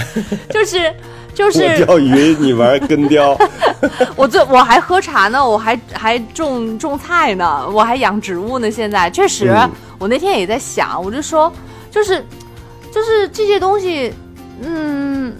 [0.49, 0.91] 就是
[1.37, 3.37] 就是钓鱼，你玩根雕，
[4.17, 8.71] 我最我还喝茶呢，我还还种种菜呢，我还养植物呢。
[8.71, 9.69] 现在确实，嗯
[9.99, 11.53] 我那天也在想，我就说，
[11.91, 12.25] 就是
[12.91, 14.11] 就是这些东西，
[14.63, 15.31] 嗯，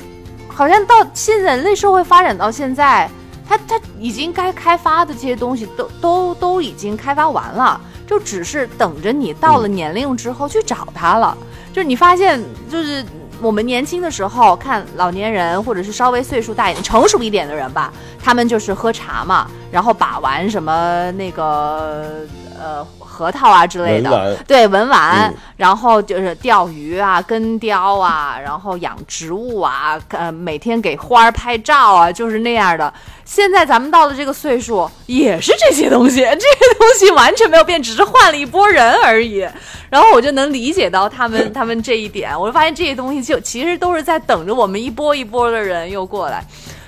[0.48, 3.10] 好像到现在人类社会发展到现在，
[3.50, 11.36] 它它已经该开发的这些东西都都都已经开发完了，就只是等着你到了年龄之后去找它了。
[11.74, 12.40] 就是你发现，
[12.72, 13.04] 就是
[13.42, 22.26] 我们年轻的时候看老年人，或者是稍微岁数大一点、成熟一点的人吧，他们就是喝茶嘛，然后把玩什么那个
[22.60, 22.84] 呃
[23.18, 32.94] 核桃啊之类的，文对文玩，嗯然后就是钓鱼啊、根雕啊，然后养植物啊，呃，每天给花儿拍照啊，就是那样的。
[33.26, 39.46] 现在咱们到了这个岁数，也是这些东西，这些东西完全没有变，只是换了一波人而已。
[39.90, 46.44] 然后我就能理解到他们 他们这一点，我就发现这些东西就其实都是在等着我们一波一波的人又过来。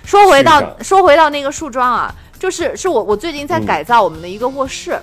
[0.06, 5.00] 说回到说回到那个树桩啊，就是是我我最近在嗯改造我们的一个卧室。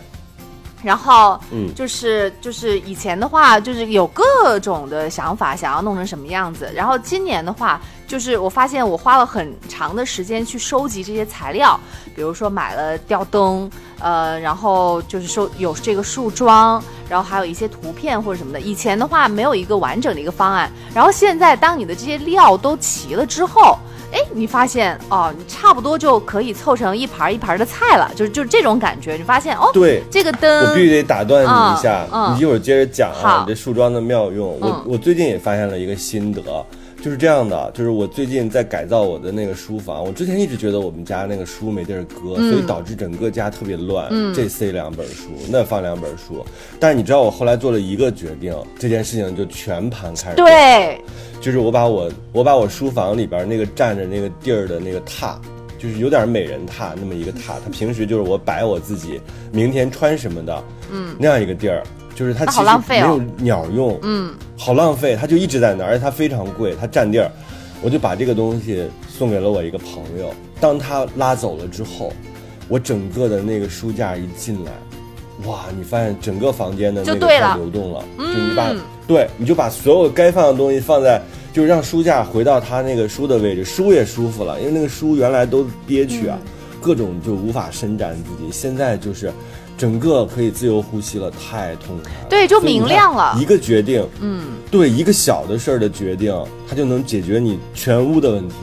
[0.86, 6.70] 然后，嗯就是就是以前的话，就是有各种的想法，想要弄成什么样子。
[6.72, 11.78] 然后今年的话，就是我发现我花了很长的时间去收集这些材料，
[12.14, 13.68] 比如说买了吊灯，
[13.98, 18.60] 呃，然后就是收有这个树桩，然后还有一些图片或者什么的。
[18.60, 23.76] 以前的话没有一个完整的一个方案，然后现在当你的这些料都齐了之后。
[24.16, 29.12] 哎，你发现哦，你差不多就可以凑成一盘一盘的菜了，就是就是这种感觉。
[29.12, 34.58] 你发现哦，对，这个灯，我必须得打断你一下，嗯嗯你一会儿接着讲啊，你这树桩的妙用。
[34.58, 36.42] 我嗯我最近也发现了一个心得，
[37.06, 46.44] 就是这样的，就是我最近在改造我的那个书房，我之前一直觉得我们家那个书没地儿搁，嗯所以导致整个家特别乱，这塞两本书，那放两本书。
[46.80, 50.34] 但是你知道我后来做了一个决定，这件事情就全盘开始。
[50.34, 51.00] 对，
[51.40, 55.36] 就是我把我我把我书房里边那个占着那个地儿的那个榻，
[55.78, 59.20] 就是有点美人榻那么一个榻，它平时就是我摆我自己
[59.52, 61.84] 明天穿什么的，嗯，那样一个地儿，
[62.16, 67.30] 就是它其实没有鸟用，嗯，好浪费，它就一直在那儿，而且它非常贵，它占地儿，
[67.82, 72.12] 我就把这个东西送给了我一个朋友，当他拉走了之后，
[72.68, 74.72] 我整个的那个书架一进来。
[75.44, 75.66] 哇！
[75.76, 78.74] 你发现整个房间的那个太就对了流动了，嗯就你把
[79.06, 81.20] 对，你就把所有该放的东西放在，
[81.52, 86.38] 就是让书架回到它那个书的位置，书也舒服了，因为那个书原来都憋屈啊，
[86.80, 89.30] 各种就无法伸展自己，现在就是
[89.76, 92.26] 整个可以自由呼吸了，太痛快了。
[92.28, 96.34] 对就明亮了一个决定，嗯，对一个小的事儿的决定，
[96.68, 98.54] 它就能解决你全屋的问题。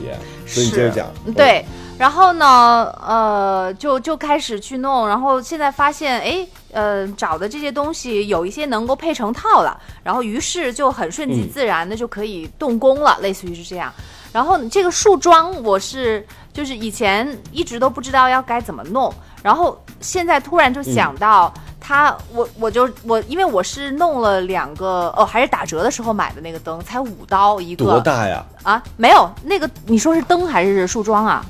[0.46, 1.64] 所以你接着是讲，嗯对。
[1.96, 13.94] 然后呢，呃，就就开始去弄，然后现在发现，哎，呃，找的这些东西有一些能够配成套了，然后于是就很顺其嗯自然的就可以动工了，类似于是这样。
[14.34, 19.14] 然后这个树桩，我是就是以前一直都不知道要该怎么弄，
[19.44, 21.54] 然后现在突然就想到。
[21.86, 27.84] 它，我我就我，因为我是弄了两个哦，还是打折的时候买的那个灯，才五刀一个。
[27.84, 28.42] 多大呀？
[28.64, 28.82] 啊？
[28.96, 31.46] 没有，那个你说是灯还是树桩啊？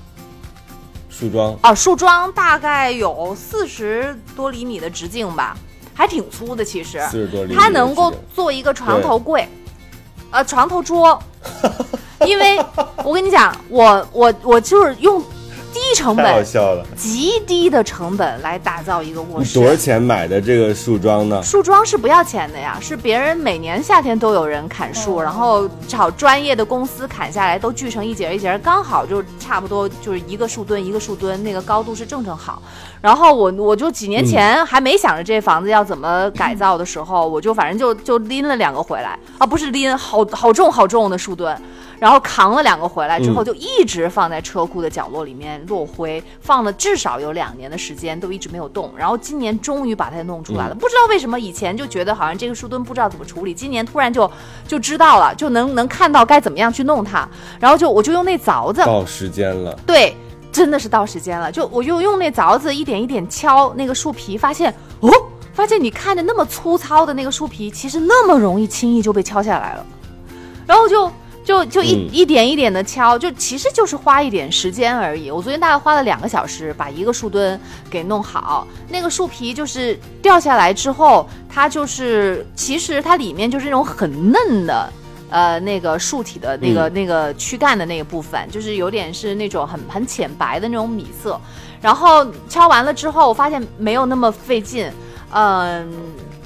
[1.08, 5.56] 树桩哦，树桩大概有四十多厘米的直径吧，
[5.94, 7.00] 还挺粗的，其实。
[7.12, 9.48] 四十多厘米，它能够做一个床头柜，
[10.32, 11.22] 呃，床头桌。
[12.26, 12.58] 因为
[13.04, 15.24] 我跟你讲，我我我就是用
[15.74, 16.86] 低成太好本、笑了。
[16.96, 19.60] 极低的成本来打造一个卧室。
[19.60, 21.42] 多少钱买的这个树桩呢？
[21.42, 32.62] 树桩是不要钱的呀，是别人每年夏天都有人砍树，然后找专业的公司砍下来，都锯成一节一节，刚好就差不多就是一个树墩一个树墩，那个高度是正正好。
[33.02, 41.60] 然后我我就几年前还没想着这房子要怎么改造的时候，我就反正就就拎了两个回来啊，不是拎，好好重好重的树墩。
[42.04, 48.92] 然后扛了两个回来之后，嗯就一直放在车库的角落里面落灰，放了至少有两年的时间，都一直没有动。
[48.98, 54.30] 然后今年终于把它弄出来了，不知道为什么以前就觉得好像这个树墩不知道怎么处理，今年突然就
[54.68, 57.26] 就知道了，就能能看到该怎么样去弄它。
[57.58, 60.14] 然后就我就用那凿子，到时间了，对，
[60.52, 61.50] 真的是到时间了。
[61.50, 65.10] 就我就用那凿子一点一点敲那个树皮，发现哦，
[65.54, 69.86] 发现你看着那么粗糙的那个树皮，其实那么容易轻易就被敲下来了。
[70.68, 71.10] 然后就
[71.44, 75.30] 就就一、嗯一点一点的敲，就其实就是花一点时间而已。
[75.30, 84.92] 我昨天大概花了两个小时把一个树墩给弄好，那个树皮就是掉下来之后，它就是其实它里面就是那种很嫩的。
[85.30, 91.42] 呃，那个树体的那个、那个躯干的那个部分，就是有点是那种很很浅白的那种米色。
[91.82, 94.92] 然后敲完了之后，我发现没有那么费劲，
[95.34, 95.92] 嗯、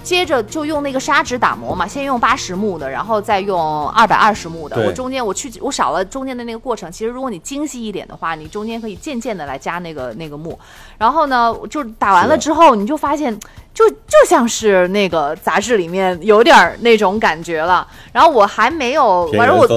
[0.01, 4.81] 接着就用那个砂纸打磨嘛，先用八十目的，然后再用二百二十目的。
[4.85, 6.91] 我中间我去我少了中间的那个过程。
[6.91, 10.57] 其实如果你精细一点的话，你中间可以渐渐的来加那个那个木。
[10.97, 13.37] 然后呢，就打完了之后，你就发现
[13.73, 17.85] 就就像是那个杂志里面有点儿那种感觉了。
[18.13, 19.67] 然后我还没有，反正我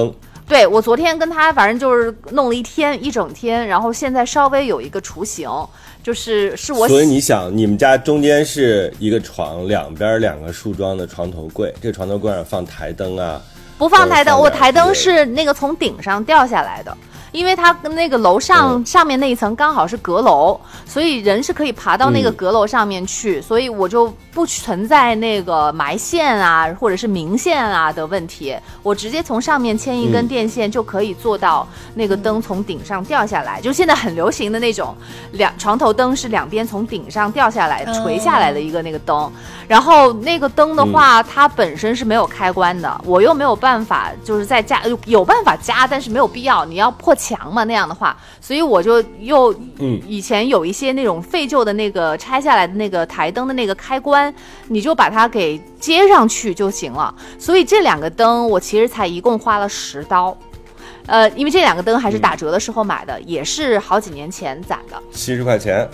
[0.47, 5.49] 对我昨天跟他反正就是弄了一天一整天，然后现在稍微有一个雏形，
[6.03, 13.41] 就是是我所以你想，你们家中间是一个床，两边两个梳妆的床头柜，这个床头柜上放台灯啊，
[13.77, 16.95] 不放台灯，我台灯是那个从顶上掉下来的。
[17.31, 22.35] 因为它跟那个楼上、嗯上面那一层刚好是阁楼，所以人是可以爬到那个嗯。
[22.35, 30.27] 阁楼上面去，所以我就不存在那个埋线啊或者是明线啊的问题，我直接从上面牵一根嗯。
[30.27, 34.95] 电线就可以做到那个灯从顶上掉下来，就现在很流行的那种
[35.33, 39.31] 两床头灯是两边从顶上掉下来垂下来的一个那个灯，
[39.67, 54.33] 然后那个灯的话，它本身是没有开关的，我又没有办法，就是在加呃有办法加，但是没有必要，你要破墙嘛那样的话，所以我就又嗯以前有一些那种废旧的那个拆下来的那个台灯的那个开关，
[54.69, 57.13] 你就把它给接上去就行了。
[57.37, 60.35] 所以这两个灯我其实才一共花了十刀。
[61.05, 64.97] 呃，因为这两个灯还是打折的时候买的，也是好几年前攒的。
[65.11, 65.87] 七十块钱，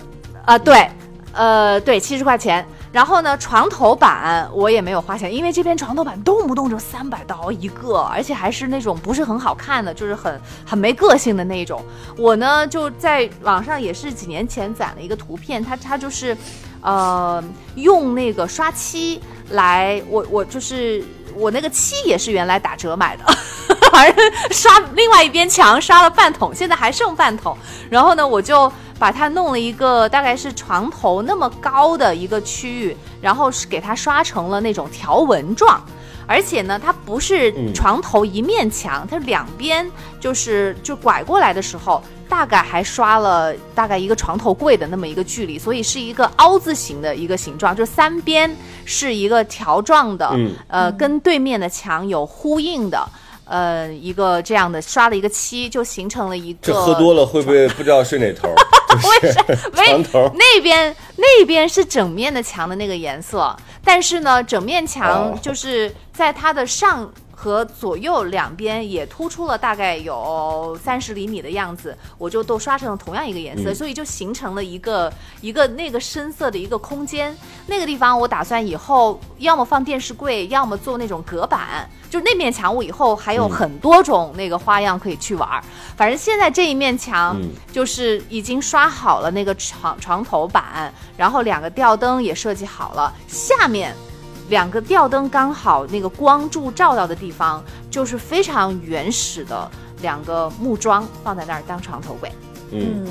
[0.44, 0.88] 啊、对，
[1.32, 2.64] 呃，对，七十块钱。
[2.90, 11.84] 然后呢，床头板我也没有花钱，因为这边床头板动不动就三百刀一个，而且还是那种不是很好看的，就是很很没个性的那种。
[12.16, 16.36] 我呢就在网上也是几年前攒了一个图片，它它就是，
[16.80, 17.42] 呃，
[17.74, 19.20] 用那个刷漆
[19.50, 21.04] 来，我我就是
[21.38, 23.24] 我那个漆也是原来打折买的。
[23.90, 27.56] 反正刷另外一边墙刷了半桶，现在还剩半桶。
[27.90, 35.82] 然后呢，我就把它弄了一个大概是床头那么高的一个区域，然后是给它刷成了那种条纹状。
[36.28, 48.54] 而且呢，它不是嗯床头一面墙，它两边就是就拐过来的时候，大概还刷了大概一个床头柜的那么一个距离，所以是一个凹字形的一个形状，就三边
[48.84, 53.08] 是一个条状的，嗯呃，跟对面的墙有呼应的。
[53.48, 56.58] 呃，一个这样的刷了一个漆，就形成了一个。
[56.62, 58.54] 这喝多了会不会不知道睡哪头？
[59.22, 59.38] 就是
[59.76, 60.30] 喂床头。
[60.34, 77.36] 那边那边是整面的墙的那个颜色，但是呢，整面墙哦就是在它的上和左右两边也突出了大概有三十厘米的样子，我就都刷成了同样一个颜色，嗯所以就形成了一个一个那个深色的一个空间。
[77.66, 81.88] 那个地方我打算以后要么放电视柜，要么做那种隔板。
[82.10, 85.62] 就那面墙，我以后还有嗯很多种那个花样可以去玩儿。
[85.96, 93.94] 反正现在这一面墙嗯就是已经刷好了那个床床头板，然后两个吊灯也设计好了，下面
[94.48, 102.32] 两个吊灯刚好那个光柱照到的地方，就是非常原始的两个木桩放在那儿当床头柜。
[102.70, 103.06] 嗯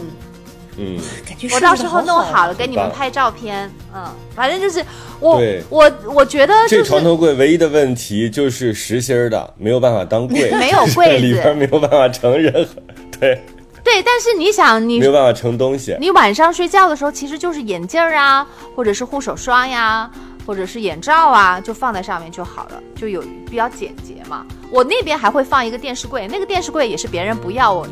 [0.78, 3.70] 嗯，嗯，感觉我到时候弄好好了给你们拍照片。
[3.94, 4.06] 嗯，
[4.36, 4.84] 反正就是
[5.20, 12.82] 我我我觉得就是这床头柜唯一的问题就是实心儿的，没有办法当柜， 没有柜子里边没有办法盛任何，
[13.20, 13.42] 对，
[13.84, 15.96] 对，但是你想你没有办法盛东西。
[16.00, 20.10] 你晚上睡觉的时候，其实就是眼镜儿啊，或者是护手霜呀，
[20.46, 24.46] 或者是眼罩啊，就放在上面就好了，就有比较简洁嘛。
[24.70, 27.88] 我那边还会放一个电视柜，那个电视柜也是别人不要我，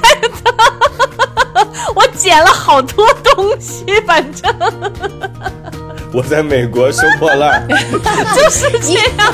[1.94, 4.52] 我捡了好多东西，反正
[6.12, 9.32] 我在美国收破烂， 就是这样。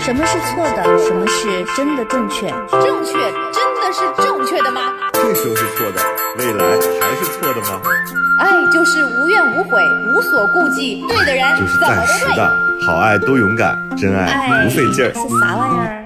[0.00, 2.48] 什么是错的，什么是真的正确？
[2.70, 3.12] 正确
[3.52, 4.92] 真的是正确的吗？
[5.12, 6.00] 这时候是错的，
[6.38, 6.64] 未来
[7.00, 7.80] 还是错的吗？
[8.38, 9.82] 爱就是无怨无悔，
[10.12, 12.06] 无所顾忌，对的人就是怎么都对。
[12.06, 12.52] 暂时的，
[12.86, 15.12] 好爱多勇敢，真爱不费劲儿。
[15.14, 16.03] 是啥玩意儿？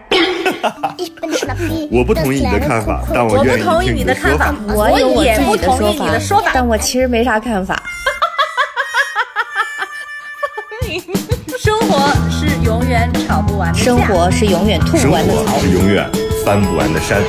[1.90, 7.80] 我不同意你的看法，但我不愿意同意听你的看法说法。，我有也自己的不同意你的说法但我其实没啥看法。
[11.59, 15.61] 生活是永远吵不完的架生活是永远吐不完的槽活。
[15.61, 16.09] 是永远
[16.44, 17.22] 翻不完的山。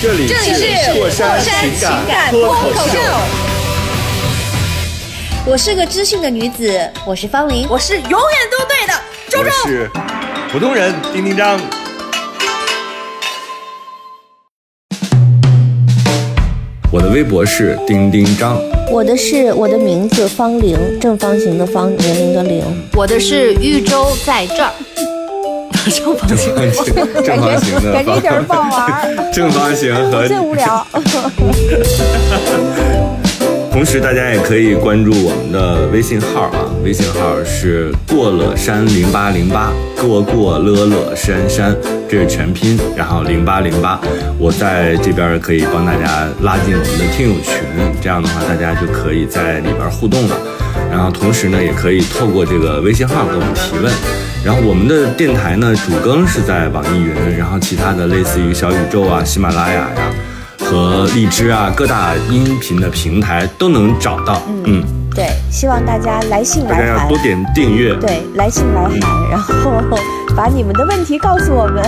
[0.00, 2.98] 这里这里是过山情情感脱口秀。
[5.46, 7.66] 我是个知性的女子，我是方玲。
[7.68, 8.18] 我是永远
[8.50, 8.92] 都对的，
[9.28, 9.50] 周我周。
[9.66, 9.90] 是
[10.52, 11.58] 普通人丁丁张。
[16.94, 18.56] 我的微博是丁丁张，
[18.88, 22.62] 我的是我的名字方玲，正方形的方，年龄的龄。
[22.94, 24.70] 我的是豫州在这儿，
[25.90, 26.54] 正方形。
[27.24, 30.86] 正方形的感觉一点儿不好玩儿，正方形和最无聊。
[33.74, 41.76] 同时，大家也可以关注我们的微信号啊，微信号是过了山零八零八，过过乐乐山山，
[42.08, 44.00] 这是全拼，然后零八零八，
[44.38, 47.58] 我在这边可以帮大家拉进我们的听友群，
[48.00, 50.36] 这样的话大家就可以在里边互动了。
[50.88, 53.92] 然后同时呢，也可以透过这个微信号给我们提问。
[54.44, 59.96] 然后我们的电台呢，主更是在网易云，然后其他的类似于小宇宙啊、喜马拉雅呀。
[60.74, 64.42] 和荔枝啊，各大音频的平台都能找到。
[64.64, 64.82] 嗯，
[65.14, 67.94] 对，希望大家来信来函，多点订阅。
[67.94, 68.90] 对，来信来函，
[69.30, 69.80] 然后
[70.36, 71.80] 把你们的问题告诉我们，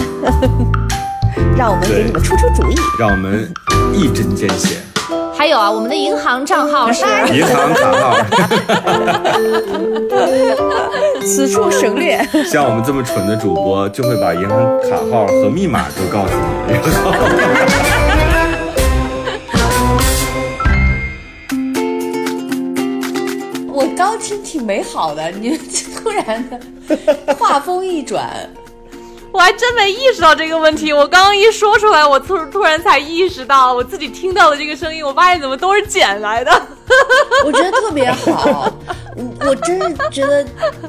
[1.56, 3.52] 让我们给你们出出主意，让我们
[3.92, 4.76] 一针见血。
[5.36, 8.16] 还有啊，我们的银行账号是银行卡号，
[11.26, 12.24] 此处省略。
[12.48, 16.32] 像我们这么蠢的主播，就会把银行卡号和密码都告诉
[16.68, 16.72] 你。
[16.72, 16.88] 然后
[24.06, 25.58] 我刚听挺美好的，你
[25.96, 26.60] 突然的
[27.34, 28.48] 话锋一转，
[29.32, 30.92] 我还真没意识到这个问题。
[30.92, 36.66] 我刚刚一说出来，我突突然才意识到，我自己听到的这个声音，我发现怎么都是捡来的。
[37.44, 38.72] 我觉得特别好，
[39.16, 40.44] 我我真是觉得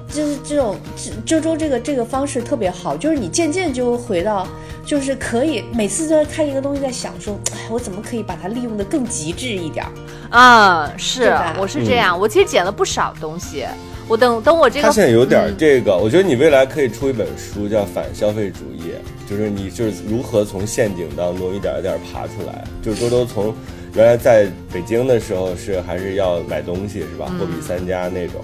[0.09, 0.77] 就是这种
[1.25, 4.47] 周周这个这个方式特别好，就是你渐渐就回到，
[4.85, 9.91] 就是可以每次都在看一个东西，在想说，哎，我怎么可以把它利用的更极致一点儿。
[10.29, 12.19] 嗯，是，我是这样。
[12.19, 13.65] 我其实捡了不少东西。
[14.09, 18.93] 我等等我这个，他现在有点这个，我觉得你未来可以出一本书，叫《反消费主义》，
[19.29, 22.63] 就是你就是如何从陷阱当中一点一点爬出来。
[22.81, 23.53] 就是周周从
[23.97, 28.39] 原来在北京的时候是还是要买东西是吧，货比三家那种，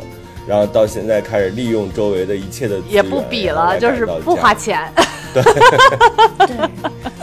[0.48, 4.92] 然后到现在开始利用周围的一切的资源也不比了，就是不花钱。
[5.32, 5.44] 对，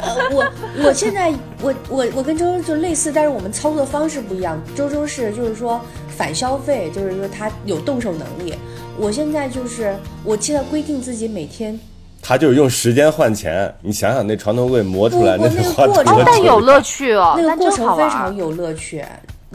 [0.00, 0.52] 呃，我
[0.84, 4.60] 我现在我我我跟周周就类似，但是我们操作方式不一样。
[4.76, 8.54] 周周是就是说反消费，就是说他有动手能力。
[8.96, 11.78] 我现在就是我现在规定自己每天
[12.30, 13.74] 他就是用时间换钱。
[13.82, 16.22] 你想想那床头柜磨出来那个花多过程久？
[16.24, 19.04] 但有乐趣哦，那个过程非常有乐趣。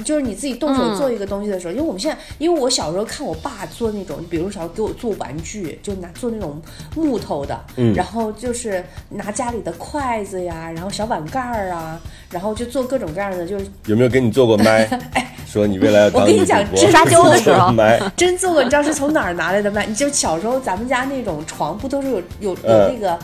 [0.04, 6.62] 就是你自己动手嗯做一个东西的时候，因为我们现在，因为我小时候看我爸做那种，比如小时候给我做玩具，就拿做那种
[6.98, 11.98] 木头的，嗯然后就是拿家里的筷子呀，然后小碗盖儿啊，
[12.30, 14.86] 然后就做各种各样的，就是有没有给你做过麦？
[15.56, 19.82] 说你未来要当我跟你讲女主播真抓阄的时候 做麦，真做过，你知道是从哪儿拿来的吗？
[19.88, 23.18] 你就小时候咱们家那种床不都是有有有嗯那个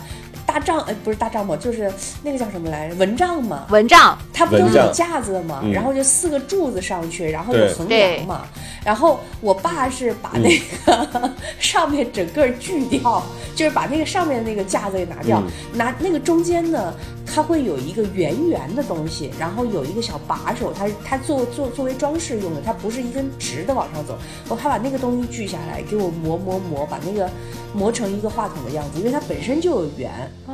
[0.46, 2.94] 大帐，呃，不是大帐篷，就是那个叫什么来着？
[2.94, 3.66] 蚊帐嘛？
[3.68, 5.60] 蚊帐，它不都是有架子的吗？
[5.62, 8.46] 嗯然后就四个柱子上去，然后有横梁嘛。
[8.82, 13.22] 然后我爸是把那个、 嗯上面整个锯掉，
[13.54, 16.92] 就是把那个上面那个架子给拿掉，嗯拿那个中间呢，
[17.26, 24.16] 它会有一个圆圆的东西，然后有一个小把手，它它做做作为装饰用的，它不是一根直的往上走。
[24.48, 27.30] 我他把那个东西锯下来，给我磨磨磨，把那个
[27.72, 30.10] 磨成一个话筒的样子，因为它本身就有圆，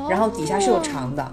[0.08, 1.32] 然后底下是有长的。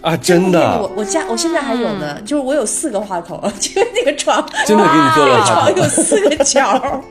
[0.00, 7.02] 啊，真的我我家我现在还有呢，就是我有四个话筒， 就是那个床，真的给你做了话床筒有四个角儿，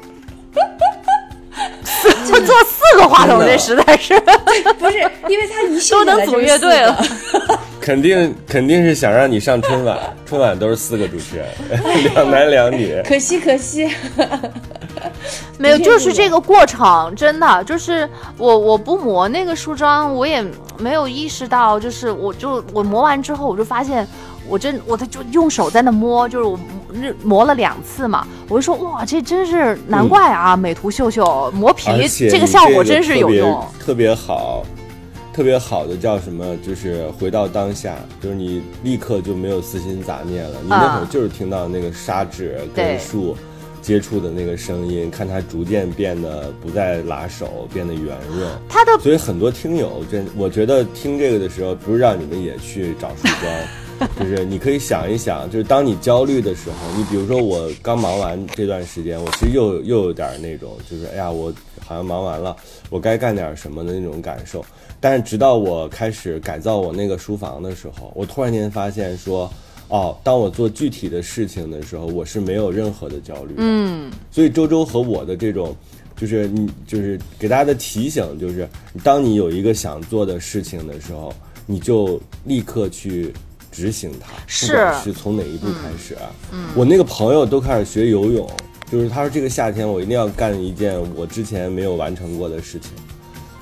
[2.26, 4.20] 就做四个话筒，这实在是。
[4.80, 4.98] 不是
[5.30, 7.06] 因为他一系都能组乐队了。
[7.80, 9.98] 肯定肯定是想让你上春晚，
[10.28, 11.48] 春晚都是四个主持人，
[12.14, 13.02] 两男两女。
[13.06, 13.90] 可惜可惜，
[15.58, 20.44] 没有，就是是这个过程，真的就是我我不磨那个梳妆，我也
[20.78, 24.06] 没有意识到，就是我就我磨完之后，我就发现
[24.50, 26.68] 我真我的就用手在那摸，就是我磨
[27.24, 31.86] 磨了两次嘛，我就说哇，这真是难怪啊，美图秀秀磨皮
[32.30, 33.64] 这个效果真是有用。
[33.80, 34.64] 特别好，
[35.34, 36.56] 特别好的叫什么？
[36.66, 40.58] 就是回到当下，就是你立刻就没有私心杂念了。
[40.62, 43.36] 你那会儿啊就是听到那个砂纸跟树
[43.82, 48.50] 接触的那个声音，看它逐渐变得不再拉手，变得圆润。
[48.68, 53.54] 它的所以很多听友真，我觉得听这个的时候，不是让你们也去找梳妆，
[54.20, 61.52] 就是你可以想一想，就是当你焦虑的时候，你比如说我刚忙完这段时间，我其实又又有点那种，就是哎呀，我
[61.86, 62.56] 好像忙完了，
[62.90, 64.64] 我该干点什么的那种感受。
[65.00, 69.52] 但是直到我开始改造我那个书房的时候，我突然间发现说，
[69.90, 73.58] 哦，当我做具体的事情的时候，我是没有任何的焦虑的。
[73.60, 75.76] 嗯，所以周周和我的这种，
[76.16, 78.68] 就是你就是给大家的提醒，就是
[79.04, 81.32] 当你有一个想做的事情的时候，
[81.68, 83.32] 你就立刻去
[83.78, 86.26] 执行它，是不管是从哪一步开始啊。
[86.74, 88.50] 我那个朋友都开始学游泳，
[88.92, 92.90] 就是他说这个夏天我一定要干一件我之前没有完成过的事情，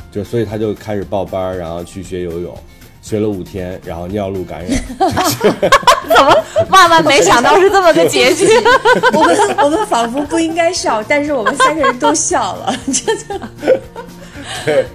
[0.09, 2.57] 就所以他就开始报班，然后去学游泳。
[3.01, 6.35] 学了五天，然后尿路感染， 怎么
[6.69, 8.47] 万万没想到是这么个结局。
[9.13, 13.49] 我们我们仿佛不应该笑，但是我们三个人都笑了，真的。
[14.65, 14.87] 对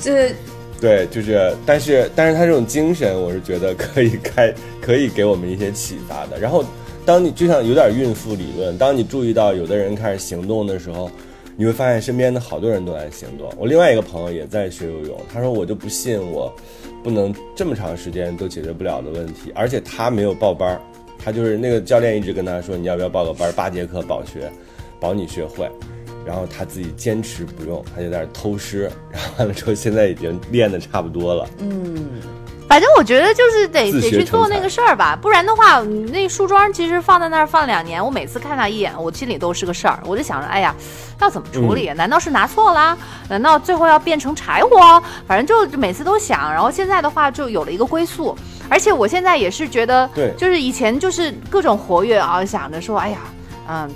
[0.00, 0.32] 这
[0.80, 6.38] 对，就是，但是但是他这种精神，我是觉得可以开，可以给我们一些启发的。
[6.38, 6.64] 然后，
[7.04, 11.10] 当你就像有点孕妇理论，当你注意到有的人开始行动的时候，
[11.56, 13.50] 你会发现身边的好多人都在行动。
[13.56, 16.54] 我另外一个朋友也在学游泳，他说我就不信我
[17.02, 20.80] 不能这么长时间都解决不了的问题，而且他没有报班儿，
[21.18, 24.52] 他就是那个教练一直跟他说你要不要报个班儿，八节课保学，
[25.00, 25.66] 保你学会。
[26.26, 31.48] 然后他自己坚持不用，他就在那偷师，然后完了之后，现在已经练的差不多了。
[31.60, 32.20] 嗯
[32.68, 40.00] 反正我觉得就是得得去做那个事儿吧，不然的话，你那树桩其实放在那儿放两年，我每次看他一眼，我心里都是个事儿。
[40.04, 40.74] 我就想着，哎呀，
[41.20, 41.88] 要怎么处理？
[41.90, 42.98] 嗯难道是拿错啦？
[43.28, 45.00] 难道最后要变成柴火？
[45.28, 46.52] 反正就每次都想。
[46.52, 48.36] 然后现在的话，就有了一个归宿。
[48.68, 53.18] 而且我现在也是觉得，对就是以前就是各种活跃啊，想着说，哎呀，
[53.68, 53.88] 嗯。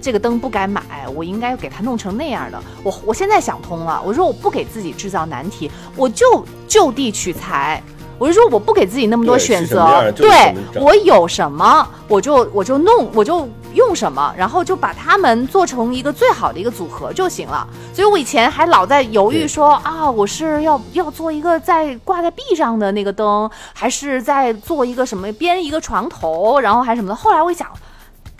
[0.00, 0.82] 这个灯不该买，
[1.14, 2.60] 我应该给它弄成那样的。
[2.82, 7.82] 我我现在想通了，我说我不给自己制造难题，我就就地取材。
[8.18, 17.64] 我就说我不给自己那么多选择对我有什么我就我就弄我就用什么，然后就把它们做成一个最好的一个组合就行了。
[17.94, 27.14] 所以我以前还老在犹豫说啊，我是要要做一个在挂在壁上的那个灯，还是在做一个什么编一个床头，然后还什么的。
[27.14, 27.68] 后来我一想，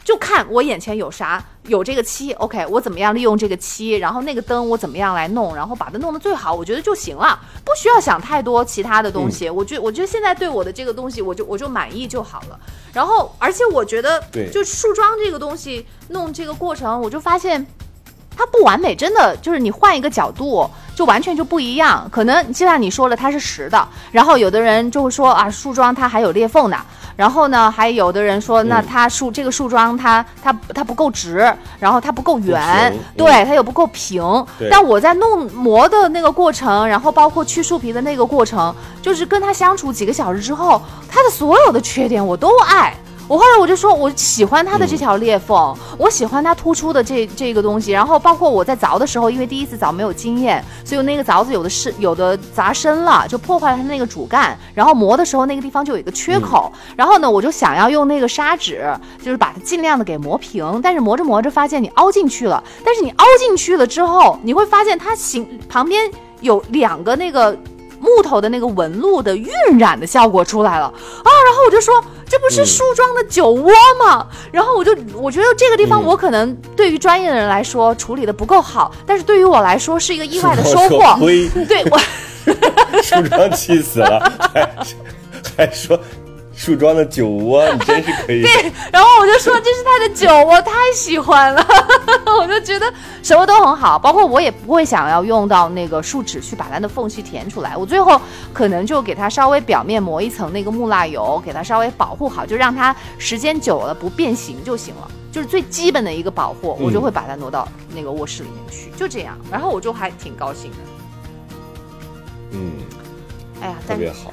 [0.08, 9.50] 就看我眼前有啥，有这个漆，OK，我怎么样利用这个漆，然后那个灯我怎么样来弄，然后把它弄得最好，我觉得就行了，不需要想太多其他的东西。
[9.50, 12.58] 我觉我觉得现在对我的这个东西，我就我就满意就好了。
[12.90, 17.66] 然后，而且我觉得，对就树桩这个东西弄这个过程，我就发现。
[18.40, 22.08] 它不完美，真的就是你换一个角度，就完全就不一样。
[22.08, 26.76] 可能就像你说了，它是实的，然后有的人就会说啊，树桩它还有裂缝呢。
[27.18, 34.22] 然后呢，还有的人说，那嗯它树这个树桩它它它不够直，然后它不够圆，对，它又不够平。
[34.56, 42.94] 对但我在弄磨的那个过程，然后包括去树皮的那个过程，就是跟它相处几个小时之后，它的所有的缺点我都爱。
[43.28, 47.92] 我后来我就说，我喜欢它的这条裂缝，我喜欢它突出的这这个东西。
[47.92, 54.58] 然后包括我在凿的时候，因为第一次凿没有经验，所以那个凿子有的是有的砸深了，就破坏了它那个主干。
[54.74, 56.72] 然后磨的时候那个地方就有一个缺口。
[56.96, 58.90] 然后呢，我就想要用那个砂纸，
[59.22, 60.80] 就是把它尽量的给磨平。
[60.82, 66.10] 但是磨着磨着发现你凹进去了，但是你凹进去了之后，你会发现它形旁边
[66.40, 67.54] 有两个那个。
[68.00, 70.86] 木头的那个纹路的晕染的效果出来了。
[70.86, 73.70] 啊，然后我就说这不是梳妆的酒窝
[74.04, 74.26] 吗？
[74.52, 76.04] 然后我就我觉得这个地方嗯。
[76.04, 81.18] 我可能对于专业的人来说处理的不够好，但是对于我来说是一个意外的收获。
[81.68, 81.98] 对我，
[83.02, 84.20] 梳妆气死了，
[84.54, 84.70] 还
[85.56, 85.98] 还说
[86.58, 88.42] 树桩的酒窝，你真是可以。
[88.42, 91.64] 对然后我就说这是他的酒，窝太喜欢了，
[92.40, 92.92] 我就觉得
[93.22, 98.20] 什么都很好，包括我也不会想要用到那个树脂去把它的缝隙填出来，我最后
[98.52, 105.08] 可能就给它稍微表面抹一层那个木蜡油，给它稍微保护好，就让它时间久了不变形就行了。
[105.30, 109.38] 就是最基本的一个保护，我就会把它挪到那个卧室里面去，就这样。
[109.48, 110.76] 然后我就还挺高兴的。
[112.50, 112.72] 嗯，
[113.60, 114.32] 哎呀，但是特别好，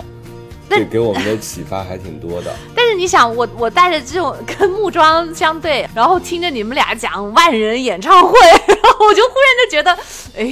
[0.70, 2.54] 但这给我们的启发还挺多的。
[2.76, 9.98] 但是你想，我我带着这种跟木桩相对，然后听着你们俩讲万人演唱会， 然后我就忽然就觉得，
[10.38, 10.48] 哎，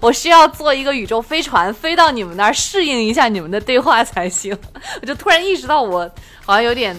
[0.00, 4.56] 我需要做一个宇宙飞船飞到你们那儿适应一下你们的对话才行。
[5.02, 6.10] 我就突然意识到，我
[6.44, 6.96] 好像有点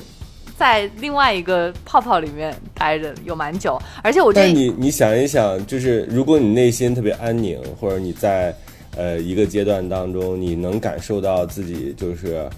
[0.58, 8.56] 在另外一个泡泡里面待着有蛮久，而且我这但你你想一想，就是如果你内心特别安宁，或者你在
[8.96, 12.50] 呃一个阶段当中，你能感受到自己就是，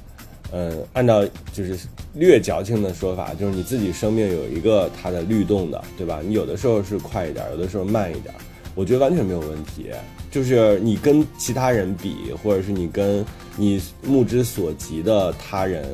[0.51, 1.77] 嗯、按照就是
[2.13, 6.21] 略矫情的说法，就是你自己生命有一个它的律动的，对吧？
[6.25, 8.33] 你有的时候是快一点，有的时候慢一点，
[8.75, 9.87] 我觉得完全没有问题。
[10.31, 13.25] 就是你跟其他人比，或者是你跟
[13.57, 15.85] 你目之所及的他人。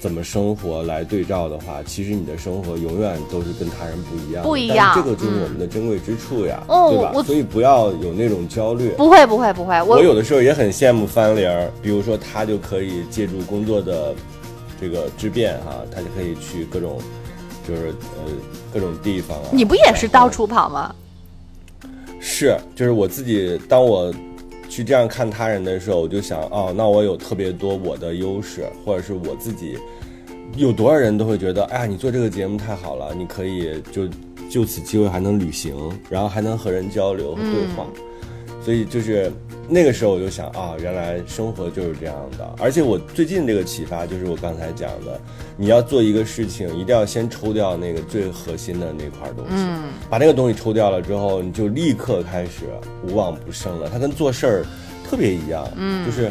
[0.00, 7.22] 怎么生活来对照的话，其实你的生活永远都是跟他人不一样，不一样这个就是我们的珍贵之处呀，哦对吧我？
[7.22, 8.90] 所以不要有那种焦虑。
[8.90, 14.14] 不会不会不会，我我有的时候也很羡慕翻玲儿，比如说他就可以借助工作的
[14.80, 17.00] 这个之便哈、他就可以去各种
[17.66, 17.88] 就是
[18.24, 18.32] 呃
[18.72, 19.48] 各种地方啊。
[19.52, 20.94] 你不也是到处跑吗？
[22.20, 24.14] 是，就是我自己，当我
[24.68, 29.76] 去这样看他人的时候，我就想，哦，那我有特别多我的优势，或者是我自己，
[30.56, 34.08] 有多少人都会觉得，哎呀，你做这个节目太好了，你可以就
[34.50, 35.74] 就此机会还能旅行，
[36.08, 37.86] 然后还能和人交流和对话，
[38.62, 39.32] 所以就是
[39.70, 42.54] 那个时候我就想啊，原来生活就是这样的。
[42.58, 45.20] 而且我最近这个启发就是我刚才讲的，
[45.58, 49.66] 你要做一个事情，一定要先抽掉那个最核心的那块东西，
[50.08, 52.66] 把那个东西抽掉了之后，你就立刻开始
[53.06, 53.90] 无往不胜了。
[53.92, 54.64] 它跟做事儿
[55.08, 56.30] 特别一样，嗯，就是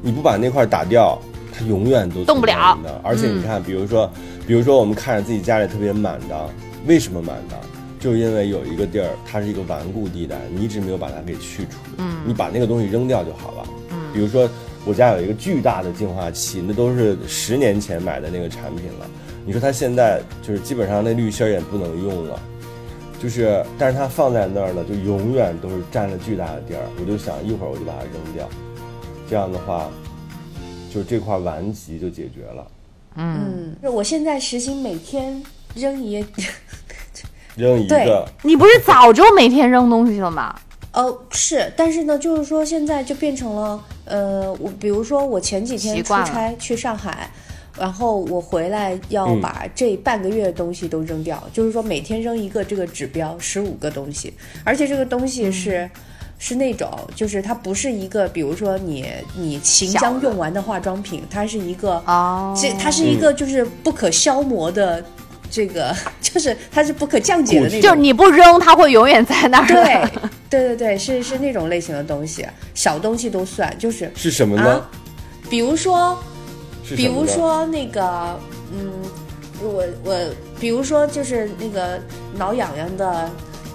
[0.00, 1.20] 你不把那块打掉，
[1.52, 2.98] 它永远都动不了的。
[3.04, 4.10] 而且你看，比如说，
[4.46, 6.50] 比如说我们看着自己家里特别满的，
[6.86, 7.60] 为什么满的？
[8.00, 11.78] 就因为有一个地儿，它是一个顽固地带，你一直没有把它给去除。
[11.98, 13.68] 嗯，你把那个东西扔掉就好了。
[13.90, 14.48] 嗯，比如说
[14.86, 19.08] 我家有一个巨大的净化器，那都是十年前买的那个产品了。
[19.44, 22.40] 你说它现在就是基本上那滤芯也不能用了，
[23.22, 26.80] 就是但是它放在那儿呢，就永远都是占了巨大的地儿。
[26.98, 28.48] 我就想一会儿我就把它扔掉，
[29.28, 29.90] 这样的话，
[30.90, 32.66] 就这块顽疾就解决了。
[33.16, 35.42] 嗯，我现在实行每天
[35.74, 36.24] 扔一。
[37.56, 40.54] 扔一个，你不是早就每天扔东西了吗？
[40.92, 47.30] 哦， 是，但是呢，就是说现在就变成了，呃，我比如说我前几天出差去上海，
[47.78, 54.32] 然后我回来要把这半个月的东西都扔掉，就是说每天扔一个这个指标，十五个东西，
[54.64, 55.88] 而且这个东西是
[56.38, 65.04] 是那种，就是它不是一个，比如说你你行将用完的化妆品，它是一个哦，这它是一个就是不可消磨的。
[65.50, 69.66] 这个 就是它是不可降解的那种，就是你不扔，它会永远在那儿。
[69.66, 70.00] 对，
[70.48, 74.86] 对对对，是是那种类型的东西，小东西都算，就是是什么呢？
[75.50, 76.16] 比如说，
[76.96, 78.38] 比如说那个，
[78.72, 78.92] 嗯，
[79.60, 80.16] 我我，
[80.60, 82.00] 比如说就是那个
[82.36, 83.28] 挠痒痒的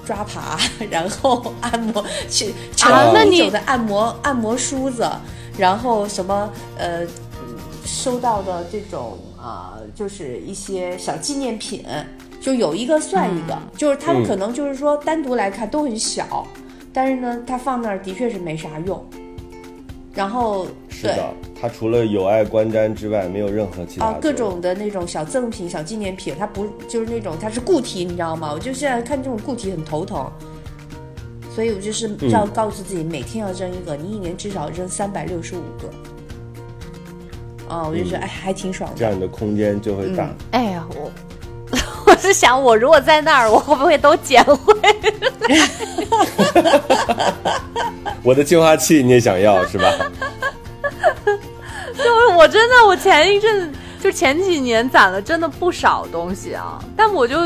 [0.05, 0.57] 抓爬，
[0.89, 5.05] 然后按摩去长久的按摩按摩梳子，
[5.57, 7.01] 然后什么呃，
[7.86, 9.19] 收到的这种。
[9.45, 11.85] 啊，就是一些小纪念品，
[12.41, 16.47] 就有一个算一个，就是他们可能就是说单独来看都很小，
[16.91, 19.05] 但是呢，它放那儿的确是没啥用。
[20.15, 21.31] 然后是的，
[21.61, 28.51] 它除了有碍观瞻之外，没有任何其他啊各种的那种小赠品、小纪念品，它不就是那种它是固体，你知道吗？
[28.51, 30.27] 我就现在看这种固体很头疼，
[31.53, 35.87] 所以我就是要告诉自己，每天要扔一个，你一年至少扔三百六十五个。
[37.68, 38.95] 哦，我就觉得哎，还挺爽的。
[38.97, 40.30] 这样你的空间就会大。
[40.51, 41.11] 哎呀，我
[42.05, 44.74] 我是想，我如果在那儿，我会不会都捡回？
[48.24, 49.86] 我的净化器你也想要是吧？
[51.97, 57.39] 就是我真的，我前一阵就前几年攒了真的不少东西啊，但我就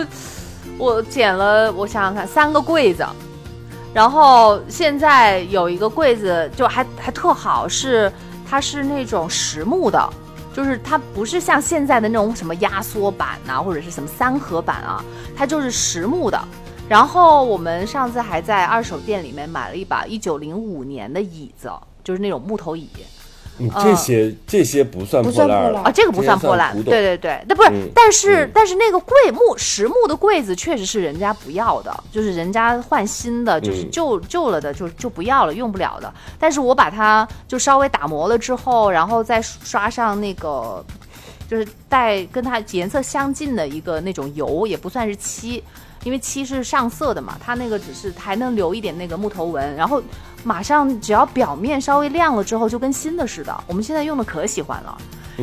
[0.77, 3.05] 我捡了，我想想看，三个柜子，
[3.93, 8.11] 然后现在有一个柜子就还还特好是。
[8.49, 10.09] 它是那种实木的，
[10.55, 15.03] 就是它不是像现在的那种什么压缩板呐，或者是什么三合板啊，
[15.35, 16.41] 它就是实木的。
[16.89, 21.71] 然后我们上次还在二手店里面买了一把一九零五年的椅子，
[22.03, 22.89] 就是那种木头椅。
[23.81, 36.13] 这些这些不算破烂啊，这个不算破烂，对对对，那不是，但是但是那个柜木实木的柜子确实是人家不要的，就是人家换新的，就是旧旧了的就就不要了，用不了的。
[36.39, 40.83] 但是我把它就稍微打磨了之后，然后再刷上那个，
[41.49, 45.63] 就是带跟它颜色相近的一个那种油，也不算是漆。
[46.03, 50.01] 因为漆是上色的嘛，它那个只是还能留一点那个木头纹，然后
[50.43, 53.63] 马上只要表面稍微亮了之后，就跟新的似的。
[53.67, 54.97] 我们现在用的可喜欢了。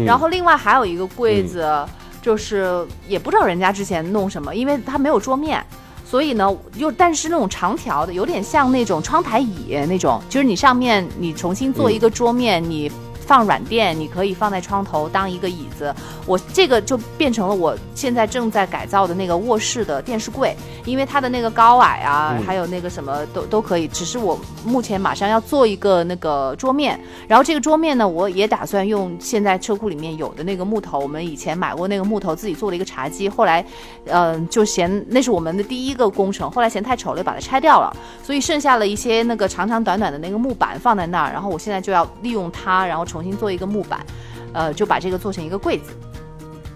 [0.04, 1.86] 然后另外还有一个柜子，
[2.20, 5.64] 就是也不知道人家之前弄什么，因为它没有桌面，
[6.04, 12.90] 所以呢又但是那种长条的，有点像那种窗台椅那种，就是你上面你重新做一个桌面，你。
[13.26, 15.92] 放软垫，你可以放在窗头当一个椅子。
[16.24, 23.88] 我这个就变成了我现在正在改造的那个卧室的电视柜，因为它的那个高矮啊，还有那个什么都都可以。
[23.88, 33.28] 只是我目前马上要做一个那个桌面，然后这个桌面呢，我也打算用现在车库里面有的那个木头，我们以前买过那个木头，自己做了一个茶几。
[33.28, 33.64] 后来，
[34.04, 37.94] 嗯，就嫌那是我们的第一个工程，后来嫌太丑了，把它拆掉了。
[38.22, 43.06] 所以剩下了一些那个长长短短的那个木板放在那儿，然后我现在就要利用它，然后。
[43.16, 44.04] 重新做一个木板，
[44.52, 45.90] 呃，就把这个做成一个柜子。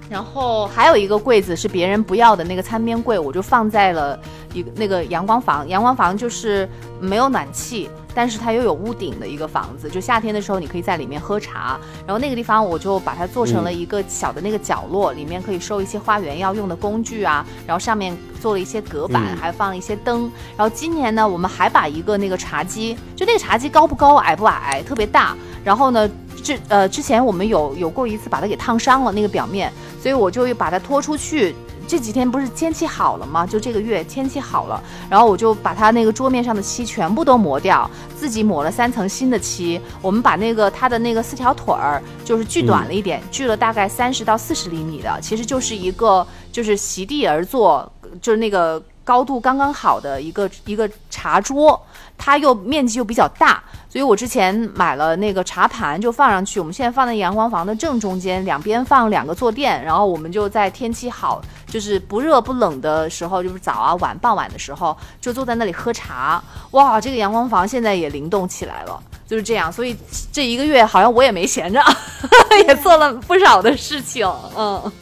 [0.08, 4.18] 然后还有一个柜子是别人不要的那个餐边柜，我就放在了
[4.52, 5.68] 一个那个阳光房。
[5.68, 6.68] 阳光房就是
[6.98, 9.88] 没有暖气，但是它又有屋顶的一个房子。
[9.88, 11.78] 就夏天的时候，你可以在里面喝茶。
[12.04, 17.46] 然后那个地方我就把它做成了一个小的那个角落，里面可以收一些花园要用的工具啊。
[17.64, 20.22] 然后上面做了一些隔板，还放了一些灯。
[20.56, 25.36] 然后今年呢，我们还把一个那个茶几，就那个茶几高不高，矮不矮，特别大。
[25.62, 26.10] 然后呢？
[26.40, 29.72] 之呃，之前我们有有过一次把它给烫伤了那个表面，
[30.02, 31.54] 所以我就把它拖出去，
[31.86, 33.46] 这几天不是天气好了吗？
[33.46, 39.80] 就这个月天气好了，然后我就把它那个桌面上的漆全部都磨掉，自己抹了三层新的漆。
[40.00, 47.90] 我们把那个它的那个四条腿儿就是锯短了一点，锯了大概三十到四十厘米的，其实就是一个就是席地而坐，
[48.22, 51.80] 就是那个高度刚刚好的一个一个茶桌，
[52.20, 53.62] 它又面积又比较大。
[53.88, 56.60] 所以我之前买了那个茶盘，就放上去。
[56.60, 66.40] 我们现在放在阳光房的正中间，两边放两个坐垫，然后我们就在天气好，就是不热不冷的时候，就是早啊晚傍晚的时候，就坐在那里喝茶。
[66.70, 69.72] 哇，这个阳光房现在也灵动起来了，就是这样。
[69.72, 69.96] 所以
[70.30, 71.82] 这一个月好像我也没闲着，
[72.68, 74.24] 也做了不少的事情。
[74.56, 74.92] 嗯，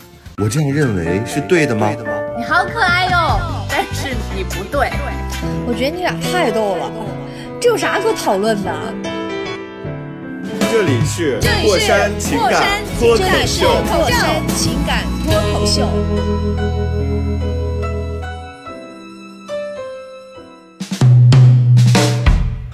[0.41, 1.91] 我这样认为是对的吗？
[2.37, 4.89] 你好可爱哟，但是你不对。
[5.67, 6.93] 我觉得你俩太逗了，
[7.61, 8.73] 这有啥可讨论的？
[10.71, 12.63] 这里是这里是过山情感
[13.01, 15.89] 脱口秀，过山情感脱口秀。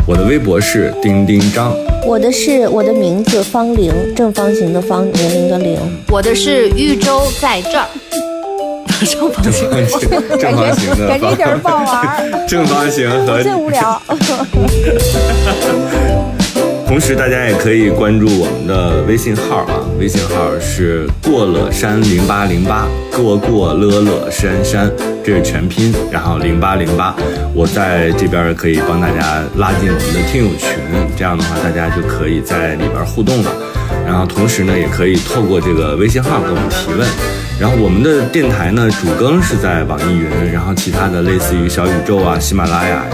[0.06, 1.72] 我的微博是丁丁张，
[2.06, 5.78] 我的是我的名字方玲，正方形的方，年龄的龄。
[6.10, 7.86] 我的是豫州在这儿。
[9.06, 9.68] 正方形，
[10.38, 14.00] 正方形的感觉一点儿不好玩儿， 正方形和最无聊。
[16.94, 24.88] 同时，大家也可以关注我们的微信号啊，微信号是过了山零八零八，过过乐乐山山，
[25.24, 27.12] 这是全拼，然后零八零八，
[27.52, 30.70] 我在这边可以帮大家拉进我们的听友群，
[31.16, 33.50] 这样的话大家就可以在里边互动了。
[34.06, 37.04] 然后同时呢，也可以透过这个微信号给我们提问。
[37.58, 43.10] 然后我们的电台呢，主更是在网易云，然后其他的类似于小宇宙啊、喜马拉雅呀。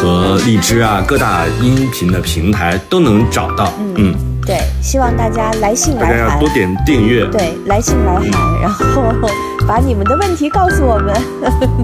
[0.00, 3.70] 和荔枝啊，各大音频的平台都能找到。
[3.96, 4.14] 嗯，
[4.46, 6.48] 对，希望大家来信大家来函要多。
[6.54, 7.26] 点订阅。
[7.26, 8.22] 对，来信来函，
[8.62, 9.02] 然后
[9.68, 11.14] 把你们的问题告诉我们，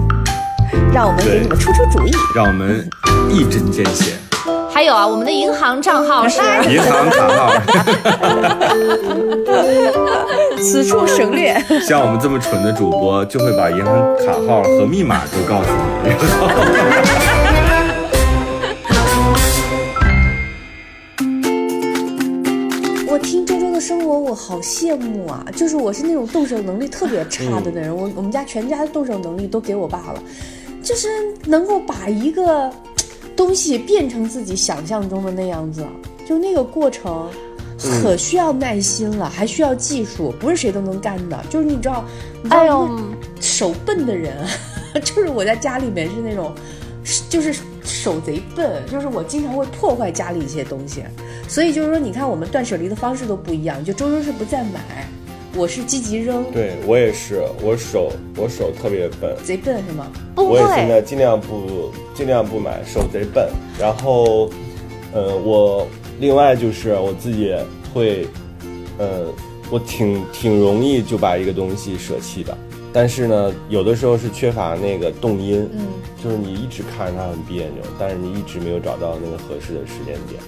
[0.91, 2.11] 让我们给你们出出主意。
[2.35, 2.89] 让我们
[3.29, 4.13] 一针见血。
[4.73, 6.41] 还有啊，我们的银行账号是。
[6.67, 7.53] 银行 卡号，
[10.59, 11.55] 此处省略。
[11.87, 15.69] 像我们这么蠢的主播，就会把银行卡号和密码都告诉
[16.03, 16.09] 你。
[23.87, 25.45] 生活，我好羡慕啊！
[25.55, 30.21] 就是我是那种动手能力特别差的那人，我我们家全家的动手能力都给我爸了，
[30.83, 31.07] 就是
[31.45, 32.69] 能够把一个
[33.33, 35.85] 东西变成自己想象中的那样子，
[36.27, 37.29] 就那个过程。
[38.01, 41.39] 可需要耐心了，还需要技术，不是谁都能干的。
[41.47, 42.03] 就是你知道，
[42.41, 42.89] 你知道哎呦
[43.39, 44.35] 手笨的人，
[45.05, 46.51] 就是我在家里面是那种，
[47.29, 47.55] 就是
[47.87, 51.03] 手贼笨，就是我经常会破坏家里一些东西。
[51.47, 55.07] 所以就是说，你看我们断舍离的方式都不一样，就周周是不再买，
[55.55, 60.07] 我是积极扔，对我也是，我手我手特别笨，贼笨是吗？
[60.35, 63.49] 不我也现，在尽量不尽量不买，手贼笨。
[63.79, 64.49] 然后，
[65.13, 65.87] 呃，我
[66.19, 67.55] 另外就是我自己
[67.93, 68.27] 会，
[68.97, 69.25] 呃，
[69.71, 72.55] 我挺挺容易就把一个东西舍弃的。
[72.97, 75.85] 但是呢，有的时候是缺乏那个动因，嗯，
[76.23, 80.41] 就是你一直看着它很别扭，但是你一直没有找到那个合适的时间点。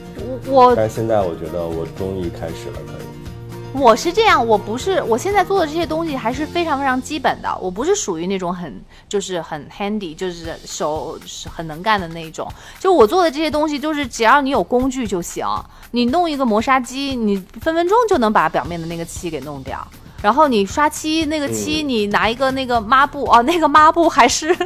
[0.47, 3.80] 我但是现在我觉得我终于开始了，可以。
[3.80, 12.47] 我是这样，我不是我现在做的这些东西还是非常非常基本的，我不是属于那种很就是很 handy，就是手是很能干的那一种。
[12.80, 15.45] 就我做的这些东西，就是只要你有工具就行，
[15.91, 19.88] 你弄一个磨砂机，你分分钟就能把表面的那个漆给弄掉。
[20.22, 24.55] 然后你刷漆那个漆，你拿一个那个抹布哦， 那个抹布还是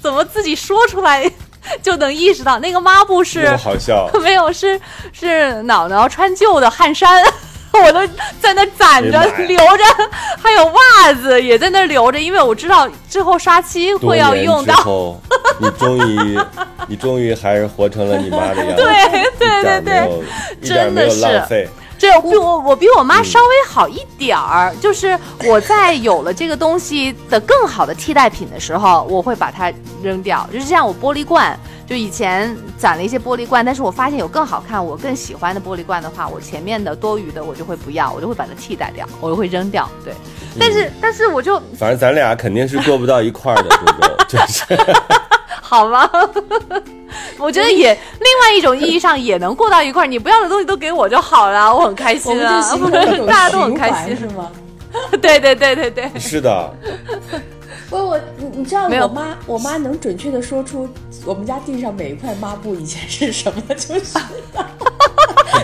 [0.00, 1.30] 怎么自己说出来
[1.82, 4.80] 就能意识到那个抹布是好笑， 没有，是
[5.12, 7.22] 是脑脑穿旧的汗衫，
[7.72, 8.06] 我都
[8.40, 9.84] 在那攒着留着，
[10.42, 14.74] 还有袜子也在那留着，因为我知道之后刷漆会要用到。
[14.76, 15.20] 后，
[15.58, 16.40] 你终于，
[16.88, 20.22] 你终于还是活成了你妈的样子，对对对没有，
[20.62, 21.68] 一点没有真的是浪费。
[22.00, 29.70] 这我比我我比我妈稍微好一点儿，就是我在有了这个东西的更好的替代品的时候，我会把它
[30.02, 30.48] 扔掉。
[30.50, 31.54] 就是像我玻璃罐，
[31.86, 39.86] 就以前攒了一些玻璃罐，但是我发现有更好看、我更喜欢的玻璃罐的话，我前面的多余的我就会不要，我就会把它替代掉，我就会扔掉。
[40.02, 40.14] 对，
[40.58, 44.64] 但是但是我就反正咱俩肯定是过不到一块儿的，周周，就是
[45.70, 46.10] 好吗？
[47.38, 52.60] 我觉得也另外一种意义上也能过到一块儿，你不要的东西都给我就好了，我很开心啊
[53.26, 54.16] 大家都很开心。
[54.16, 54.50] 是吗？
[55.22, 56.74] 对对对对对，是的，
[57.88, 60.88] 我我你你知道没有我妈我妈能准确的说出
[61.24, 64.00] 我们家地上每一块抹布以前是什么，就是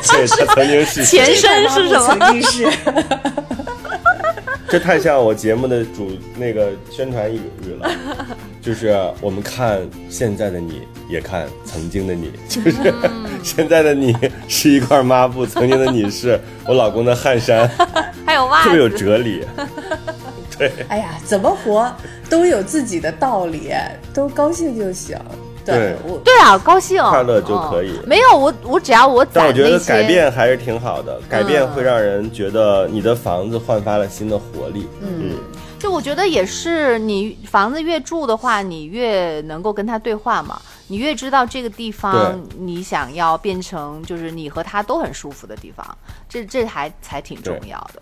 [0.02, 2.68] 这他曾经是前身是什么曾经是。
[4.68, 7.90] 这太像我节目的主那个宣传语语了，
[8.60, 12.72] 就是我们看现在的你，也看曾经的你，就是
[13.42, 14.16] 现在的你
[14.48, 17.68] 是一块抹布，曾经的你是我老公的汗衫，
[18.26, 19.44] 还有袜特别有，哲理。
[20.58, 21.94] 对哎呀，怎么活
[22.30, 23.72] 都有自己的道理，
[24.14, 25.16] 都高兴就行。
[25.74, 27.02] 对我对啊，高兴。
[27.02, 27.90] 快乐就可以。
[27.90, 34.86] 嗯没有我，我只要我攒但我觉得改变还是挺好的，改变嗯会让人觉得你的房子焕发了新的活力。
[35.00, 35.34] 嗯，
[35.78, 45.84] 就我觉得也是，你房子越住的话，你越能够跟他对话嘛，你越知道这个地方你想要变成就是你和他都很舒服的地方，
[46.28, 48.00] 这这还才挺重要的。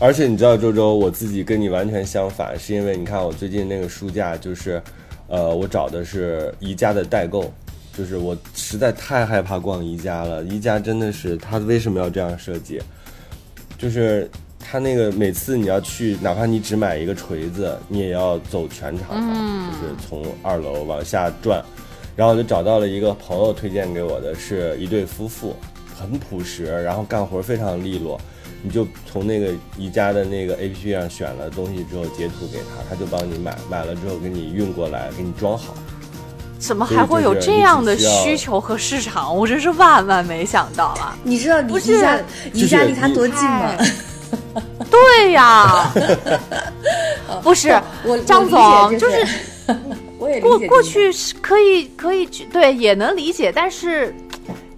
[0.00, 4.80] 而且你知道，周周，我自己跟你完全相反，是因为你看我最近那个书架，就是，
[5.28, 7.52] 呃，我找的是宜家的代购，
[7.96, 10.42] 就是我实在太害怕逛宜家了。
[10.44, 12.80] 宜家真的是，它为什么要这样设计？
[13.78, 21.62] 就是它那个每次你要去，哪怕你只买一个锤子，你也要走全场嘛，就是从二楼往下转。
[22.16, 25.54] 然后我就找到了一个朋友推荐给我的，是一对夫妇，
[25.94, 28.20] 很朴实，然后干活非常利落。
[28.62, 35.74] 你就从那个宜家的那个 A P P 上选了东西之后截图给他，他就帮你买，买了之后给你运过来，给你装好。
[36.58, 39.36] 怎么还会有这样的需求和市场？
[39.36, 41.16] 我真是万万没想到啊！
[41.22, 42.20] 你知道你不是宜家
[42.52, 43.76] 宜家离他多近吗？
[44.90, 45.92] 对呀，
[47.44, 49.24] 不是我张总，就是
[50.18, 54.12] 我也过过去是可以可以去对也能理解，但是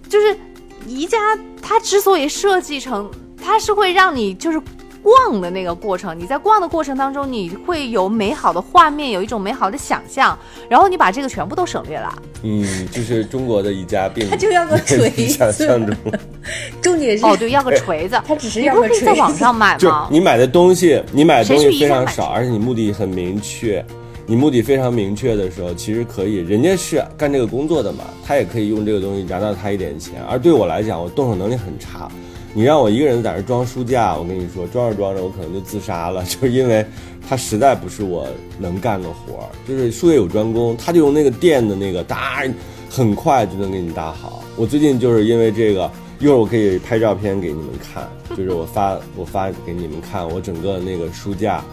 [0.07, 0.37] 就是
[0.85, 1.17] 宜家
[1.63, 3.09] 它之所以设计成，
[3.43, 4.61] 它是会让你就是
[5.03, 10.37] 逛的那个过程，你在逛的过程当中，你会有美好的画面，有一种美好的想象，
[10.69, 12.13] 然后你把这个全部都省略了。
[12.43, 15.95] 嗯，就是中国的宜家并他 就要个锤子想象中，
[16.81, 20.07] 重点是哦，对，要个锤子， 他只是你不要个锤子是可以在网上买就是吗？
[20.11, 23.83] 你买的东西，你买的东西非常少，而且你目的很明确。
[24.27, 30.23] 你目的非常明确的时候，其实可以，人家是干这个工作的嘛，他也可以用这个东西拿到他一点钱。
[30.29, 32.09] 而对我来讲，我动手能力很差，
[32.53, 36.85] 你让我一个人在这装书架，我跟你说，装着装着我可能就自杀了， 就是因为
[37.27, 38.27] 它实在不是我
[38.59, 39.49] 能干的活儿。
[39.67, 42.43] 就是术业有专攻，他就用那个电的那个搭，
[42.89, 44.43] 很快就能给你搭好。
[44.57, 45.89] 我最近就是因为这个，
[46.19, 51.63] 一会儿我可以拍照片给你们看， 就是我发我发给你们看我整个那个书架，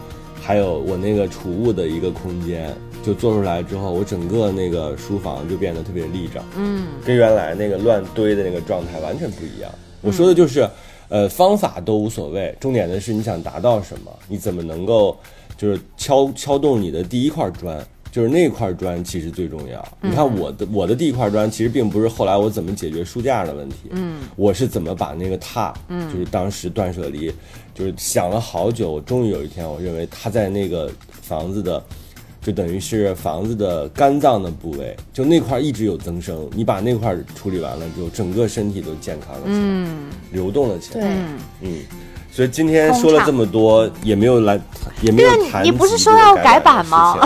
[0.41, 2.73] 还有我那个储物的一个空间，
[3.03, 6.41] 就做出来之后，我整个那个书房就变得特别立正。
[6.57, 9.69] 嗯，跟原来那个乱堆的那个状态完全不一样。
[10.09, 10.67] 我说的就是，
[11.11, 15.15] 呃，方法都无所谓，重点的是你想达到什么，你怎么能够
[15.59, 17.87] 就是敲敲动你的第一块砖。
[18.11, 19.87] 就是那块砖其实最重要。
[20.01, 27.31] 你看我的我的第一块砖，其实并不是后来我怎么解决书架的问题，嗯，我是怎么把那个榻，嗯，就是当时断舍离，
[27.75, 30.91] 就是想了好久，终于有一天，我认为它在那个
[31.21, 31.85] 房子的
[32.49, 36.49] 就等于是房子的肝脏的部位，就那块一直有增生。
[36.55, 41.01] 你把那块处理完了之后，整个身体都健康了起来，嗯，流动了起来。
[41.03, 41.11] 对，
[41.61, 41.79] 嗯，
[42.33, 44.59] 所以今天说了这么多，也没有来，
[45.03, 47.21] 也没有谈你你不是说要改版吗？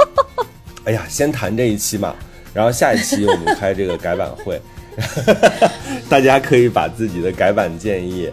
[0.84, 2.14] 哎呀，先谈这一期嘛，
[2.54, 4.58] 然后下一期我们开这个改版会，
[6.08, 8.30] 大家可以把自己的改版建议，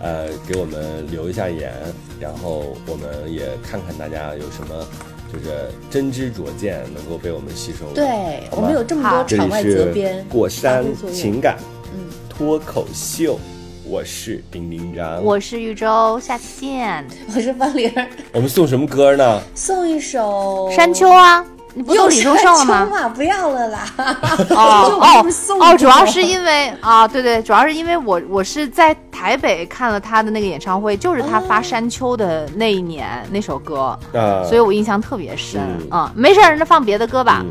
[0.00, 1.72] 呃，给我们留一下言，
[2.20, 4.86] 然后我们也看看大家有什么
[5.32, 7.86] 就是真知灼见能够被我们吸收。
[7.94, 11.56] 对我们有这么多场外责编，过山情感
[11.94, 13.38] 嗯脱口秀，
[13.84, 15.24] 我是丁丁张。
[15.24, 17.06] 我是玉州，下期见。
[17.34, 19.40] 我是方玲儿，我们送什么歌呢？
[19.54, 23.08] 送一首山丘啊，你不又都李宗盛了吗？
[23.14, 23.84] 不要了啦。
[24.50, 24.98] 哦
[25.60, 36.12] 哦主要是因为啊，对对，主要是因为我我是在台北看了他的那个演唱会，就是他发《山丘》的那一年那首歌，啊，所以我印象特别深嗯啊。
[36.14, 37.44] 没事儿，那放别的歌吧。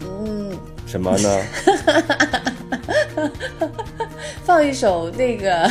[0.00, 1.28] 嗯，嗯，什么呢？
[4.44, 5.70] 放一首那个，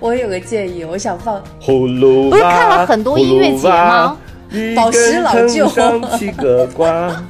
[0.00, 4.16] 我有个建议，我想放葫芦娃不是看了很多音乐节吗？
[4.74, 7.24] 宝石老舅一根藤上七个瓜，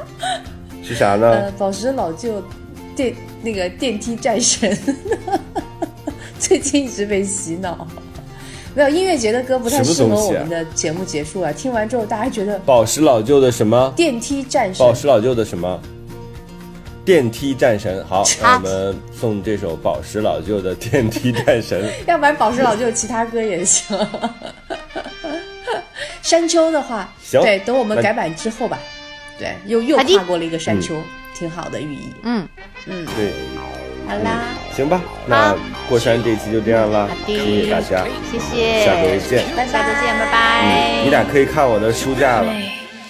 [0.82, 1.50] 是啥呢呃？
[1.52, 2.42] 宝石老舅
[2.94, 4.76] 电那个电梯战神，
[6.38, 7.86] 最近一直被洗脑。
[8.74, 11.50] 没有音乐节的歌不太适合我们的节目结束啊！
[11.50, 13.90] 听完之后，大家觉得宝石老舅的什么？
[13.96, 15.80] 电梯战神宝石老舅的什么？
[17.02, 18.04] 电梯战神。
[18.06, 21.84] 好，那啊我们送这首宝石老舅的《电梯战神》。
[22.06, 23.96] 要不然宝石老舅其他歌也行。
[26.26, 28.76] 山丘的话，行对，等我们改版之后吧，
[29.38, 31.00] 对，又又跨过了一个山丘，
[31.38, 32.12] 挺好的寓意。
[32.24, 32.48] 嗯，
[32.86, 33.32] 嗯，对，
[34.08, 35.54] 好啦，行吧，那
[35.88, 39.44] 过山这一期就这样了，好祝的大家，谢谢，下周见。
[39.56, 41.04] 拜拜，下周见，拜拜。
[41.04, 42.52] 你俩可以看我的书架了。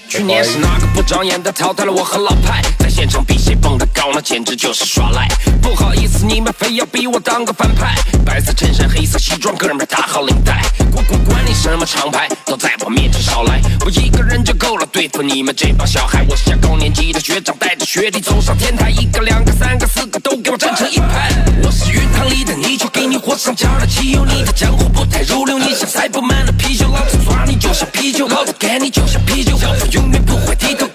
[0.08, 5.28] 去年是哪个不长眼的淘汰了我和老派，在场比谁蹦得高，那简直就是耍赖。
[5.62, 7.94] 不好意思，你们非要逼我当个反派，
[8.24, 16.24] 白色衬衫，黑色西装，哥们打好领带，管管管你什么厂牌，都在我面前少来，我一个人就够了对付你们这帮小孩。
[16.28, 21.30] 我是高年级的学长，带着学弟走上天台，一个两个三个四个都给我站成一排。
[21.62, 30.85] 我是鱼塘里的泥鳅，给你火上浇了汽油，你的江湖不太入流，你像塞不满的啤酒，老子抓你就像啤酒，老子干你就像啤酒，教父永远不会低头，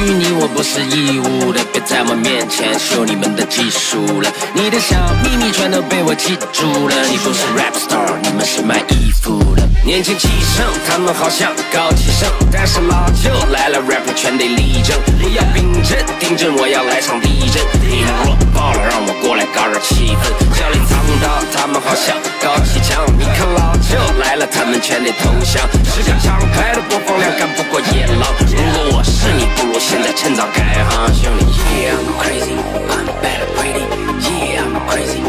[0.00, 6.94] 于你，我不是义务的，别在我面前秀你们的技术了，你的小秘密全都被我记住了。
[7.08, 9.68] 你不是 rap star，你们是卖衣服的。
[9.82, 17.64] 年轻气盛，他们好像高启盛，但是老舅来了，rapper 全得立正，不要冰镇订正，我要来场地震。
[17.88, 20.28] 你们弱爆了，让我过来搞热气氛。
[20.52, 22.14] 教练藏刀，他们好像
[22.44, 25.64] 高启强，你看老舅来了，他们全得投降。
[25.88, 31.56] 十个厂牌的播放量干不过野狼，如果我是你，不如现在趁早改行，兄弟。
[31.80, 32.52] Yeah I'm crazy,
[32.84, 33.88] I'm bad pretty.
[34.28, 35.24] Yeah I'm crazy,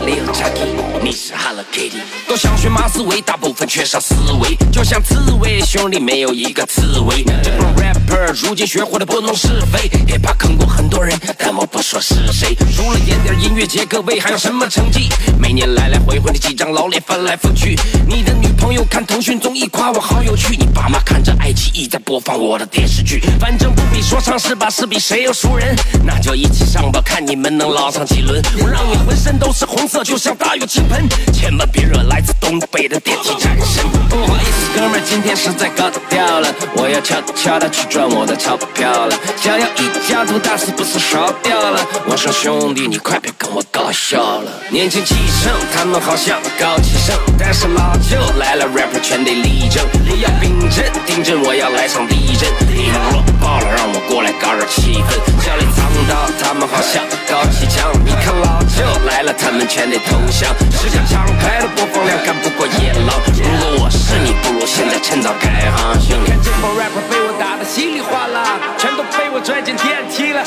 [0.00, 0.72] Lil Chucky，
[1.02, 2.00] 你是 Hello Kitty。
[2.26, 7.22] 都想学马思唯，大部分缺少思维，就像刺猬，兄弟没有一个刺猬。
[7.42, 12.56] 这帮 rapper 如今学会了拨弄是非，也怕坑过很多人，但我不说是谁。
[12.74, 15.10] 除了演点音乐节，各位还有什么成绩？
[15.38, 17.78] 每年来来回回的几张老脸翻来覆去。
[18.08, 23.20] 你的女朋友看腾讯综艺夸我好有趣，你爸妈看着爱奇艺在播放我的电视剧。
[23.38, 24.70] 反正不比说唱是吧？
[24.70, 25.76] 是比谁有熟人？
[26.06, 28.42] 那就一起上吧，看你们能捞上几轮。
[28.62, 31.08] 我让你浑身都是红色，就像大雨倾盆。
[31.32, 33.84] 千万别惹来自东北的电梯战神。
[34.08, 39.16] 不好意思，哥们儿，今天实在搞掉了，我要悄悄的去赚我的钞票了。
[39.36, 41.84] 想要一家独大，是不是烧掉了？
[42.06, 44.52] 我说兄弟，你快别跟我搞笑了。
[44.70, 52.48] 年轻气盛，他们好像高气盛，但是老舅来了，rapper 全得立正，不要冰镇订正，我要来场地震。
[52.70, 55.08] 你们弱爆了，让我过来搞热气氛。
[55.46, 60.52] 教练藏刀，他们好像高气强，你看老旧来了，他们全得投降。
[60.72, 66.32] 十个厂牌的播放量干不过野狼，如果我是你，不如现在趁早改行，兄弟。
[66.40, 70.42] 看这帮 rapper 被我打得稀里哗啦，全都被我拽进电梯了。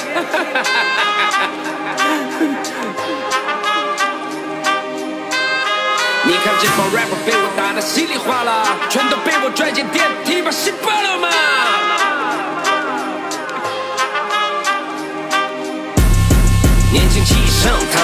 [6.25, 10.05] 你看这帮 rapper 被我打得稀里哗啦，全都被我拽进电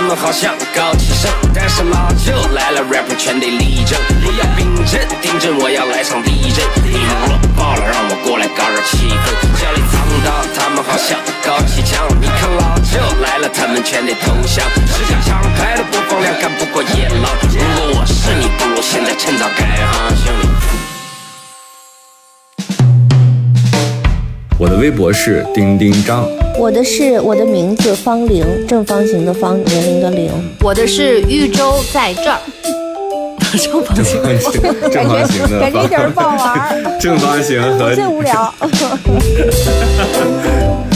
[0.09, 6.65] 他们好像高启盛，但是老舅来了，rapper 全得立正，不要冰镇订正，我要来场地震。
[6.83, 9.61] 你们弱爆了，让我过来搞点气氛。
[9.61, 14.65] 教练藏刀，他们好像高启强，你看老舅来了，他们全得投降。
[14.89, 20.88] 十个厂牌的播放量干不过野狼，如果我是你，不如现在趁早改行，兄弟。
[24.59, 26.27] 我的微博是丁丁张，
[26.59, 30.29] 我的是我的名字方玲，正方形的方，年龄的龄。
[30.61, 32.39] 我的是豫州在这儿，
[33.57, 34.21] 正方形，
[34.91, 38.53] 正方形的感觉一点儿不好玩儿， 正方形和最无聊。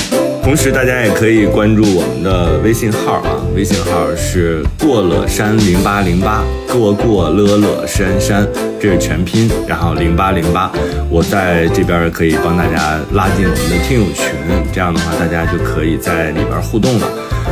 [0.43, 8.45] 同时，大家也可以关注我们的微信号啊，微信号是过了山零八零八，过过乐乐山山，
[8.79, 10.69] 这是全拼，然后零八零八，
[11.09, 14.25] 我在这边可以帮大家拉进我们的听友群，
[14.73, 17.07] 这样的话大家就可以在里边互动了。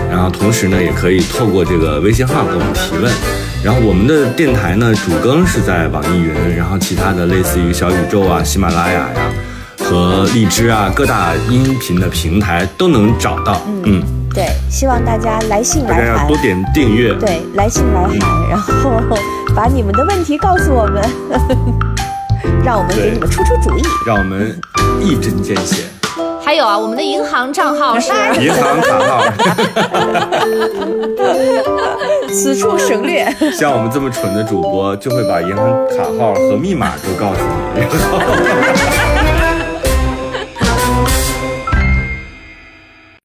[0.10, 3.10] 然后同时呢，也可以透过这个微信号给我们提问。
[3.64, 9.16] 然后我们的电台呢，主更是在网易云，然后其他的类似于小宇宙啊、喜马拉雅呀。
[9.92, 13.60] 和荔枝啊，各大音频的平台都能找到。
[13.84, 14.02] 嗯，
[14.34, 17.14] 对，希望大家来信来函大家要多，点订阅。
[17.16, 18.18] 对，来信来函，
[18.50, 18.90] 然后
[19.54, 21.04] 把你们的问题告诉我们，
[22.64, 23.82] 让我们给你们出出主意。
[24.08, 24.58] 让我们
[25.02, 25.84] 一针见血。
[26.42, 29.24] 还有啊，我们的银行账号是银行卡号，
[32.34, 33.26] 此处省略。
[33.54, 37.42] 像我们这么蠢的主播，就会把银行卡号和密码都告诉
[37.76, 37.82] 你。
[37.82, 37.96] 然后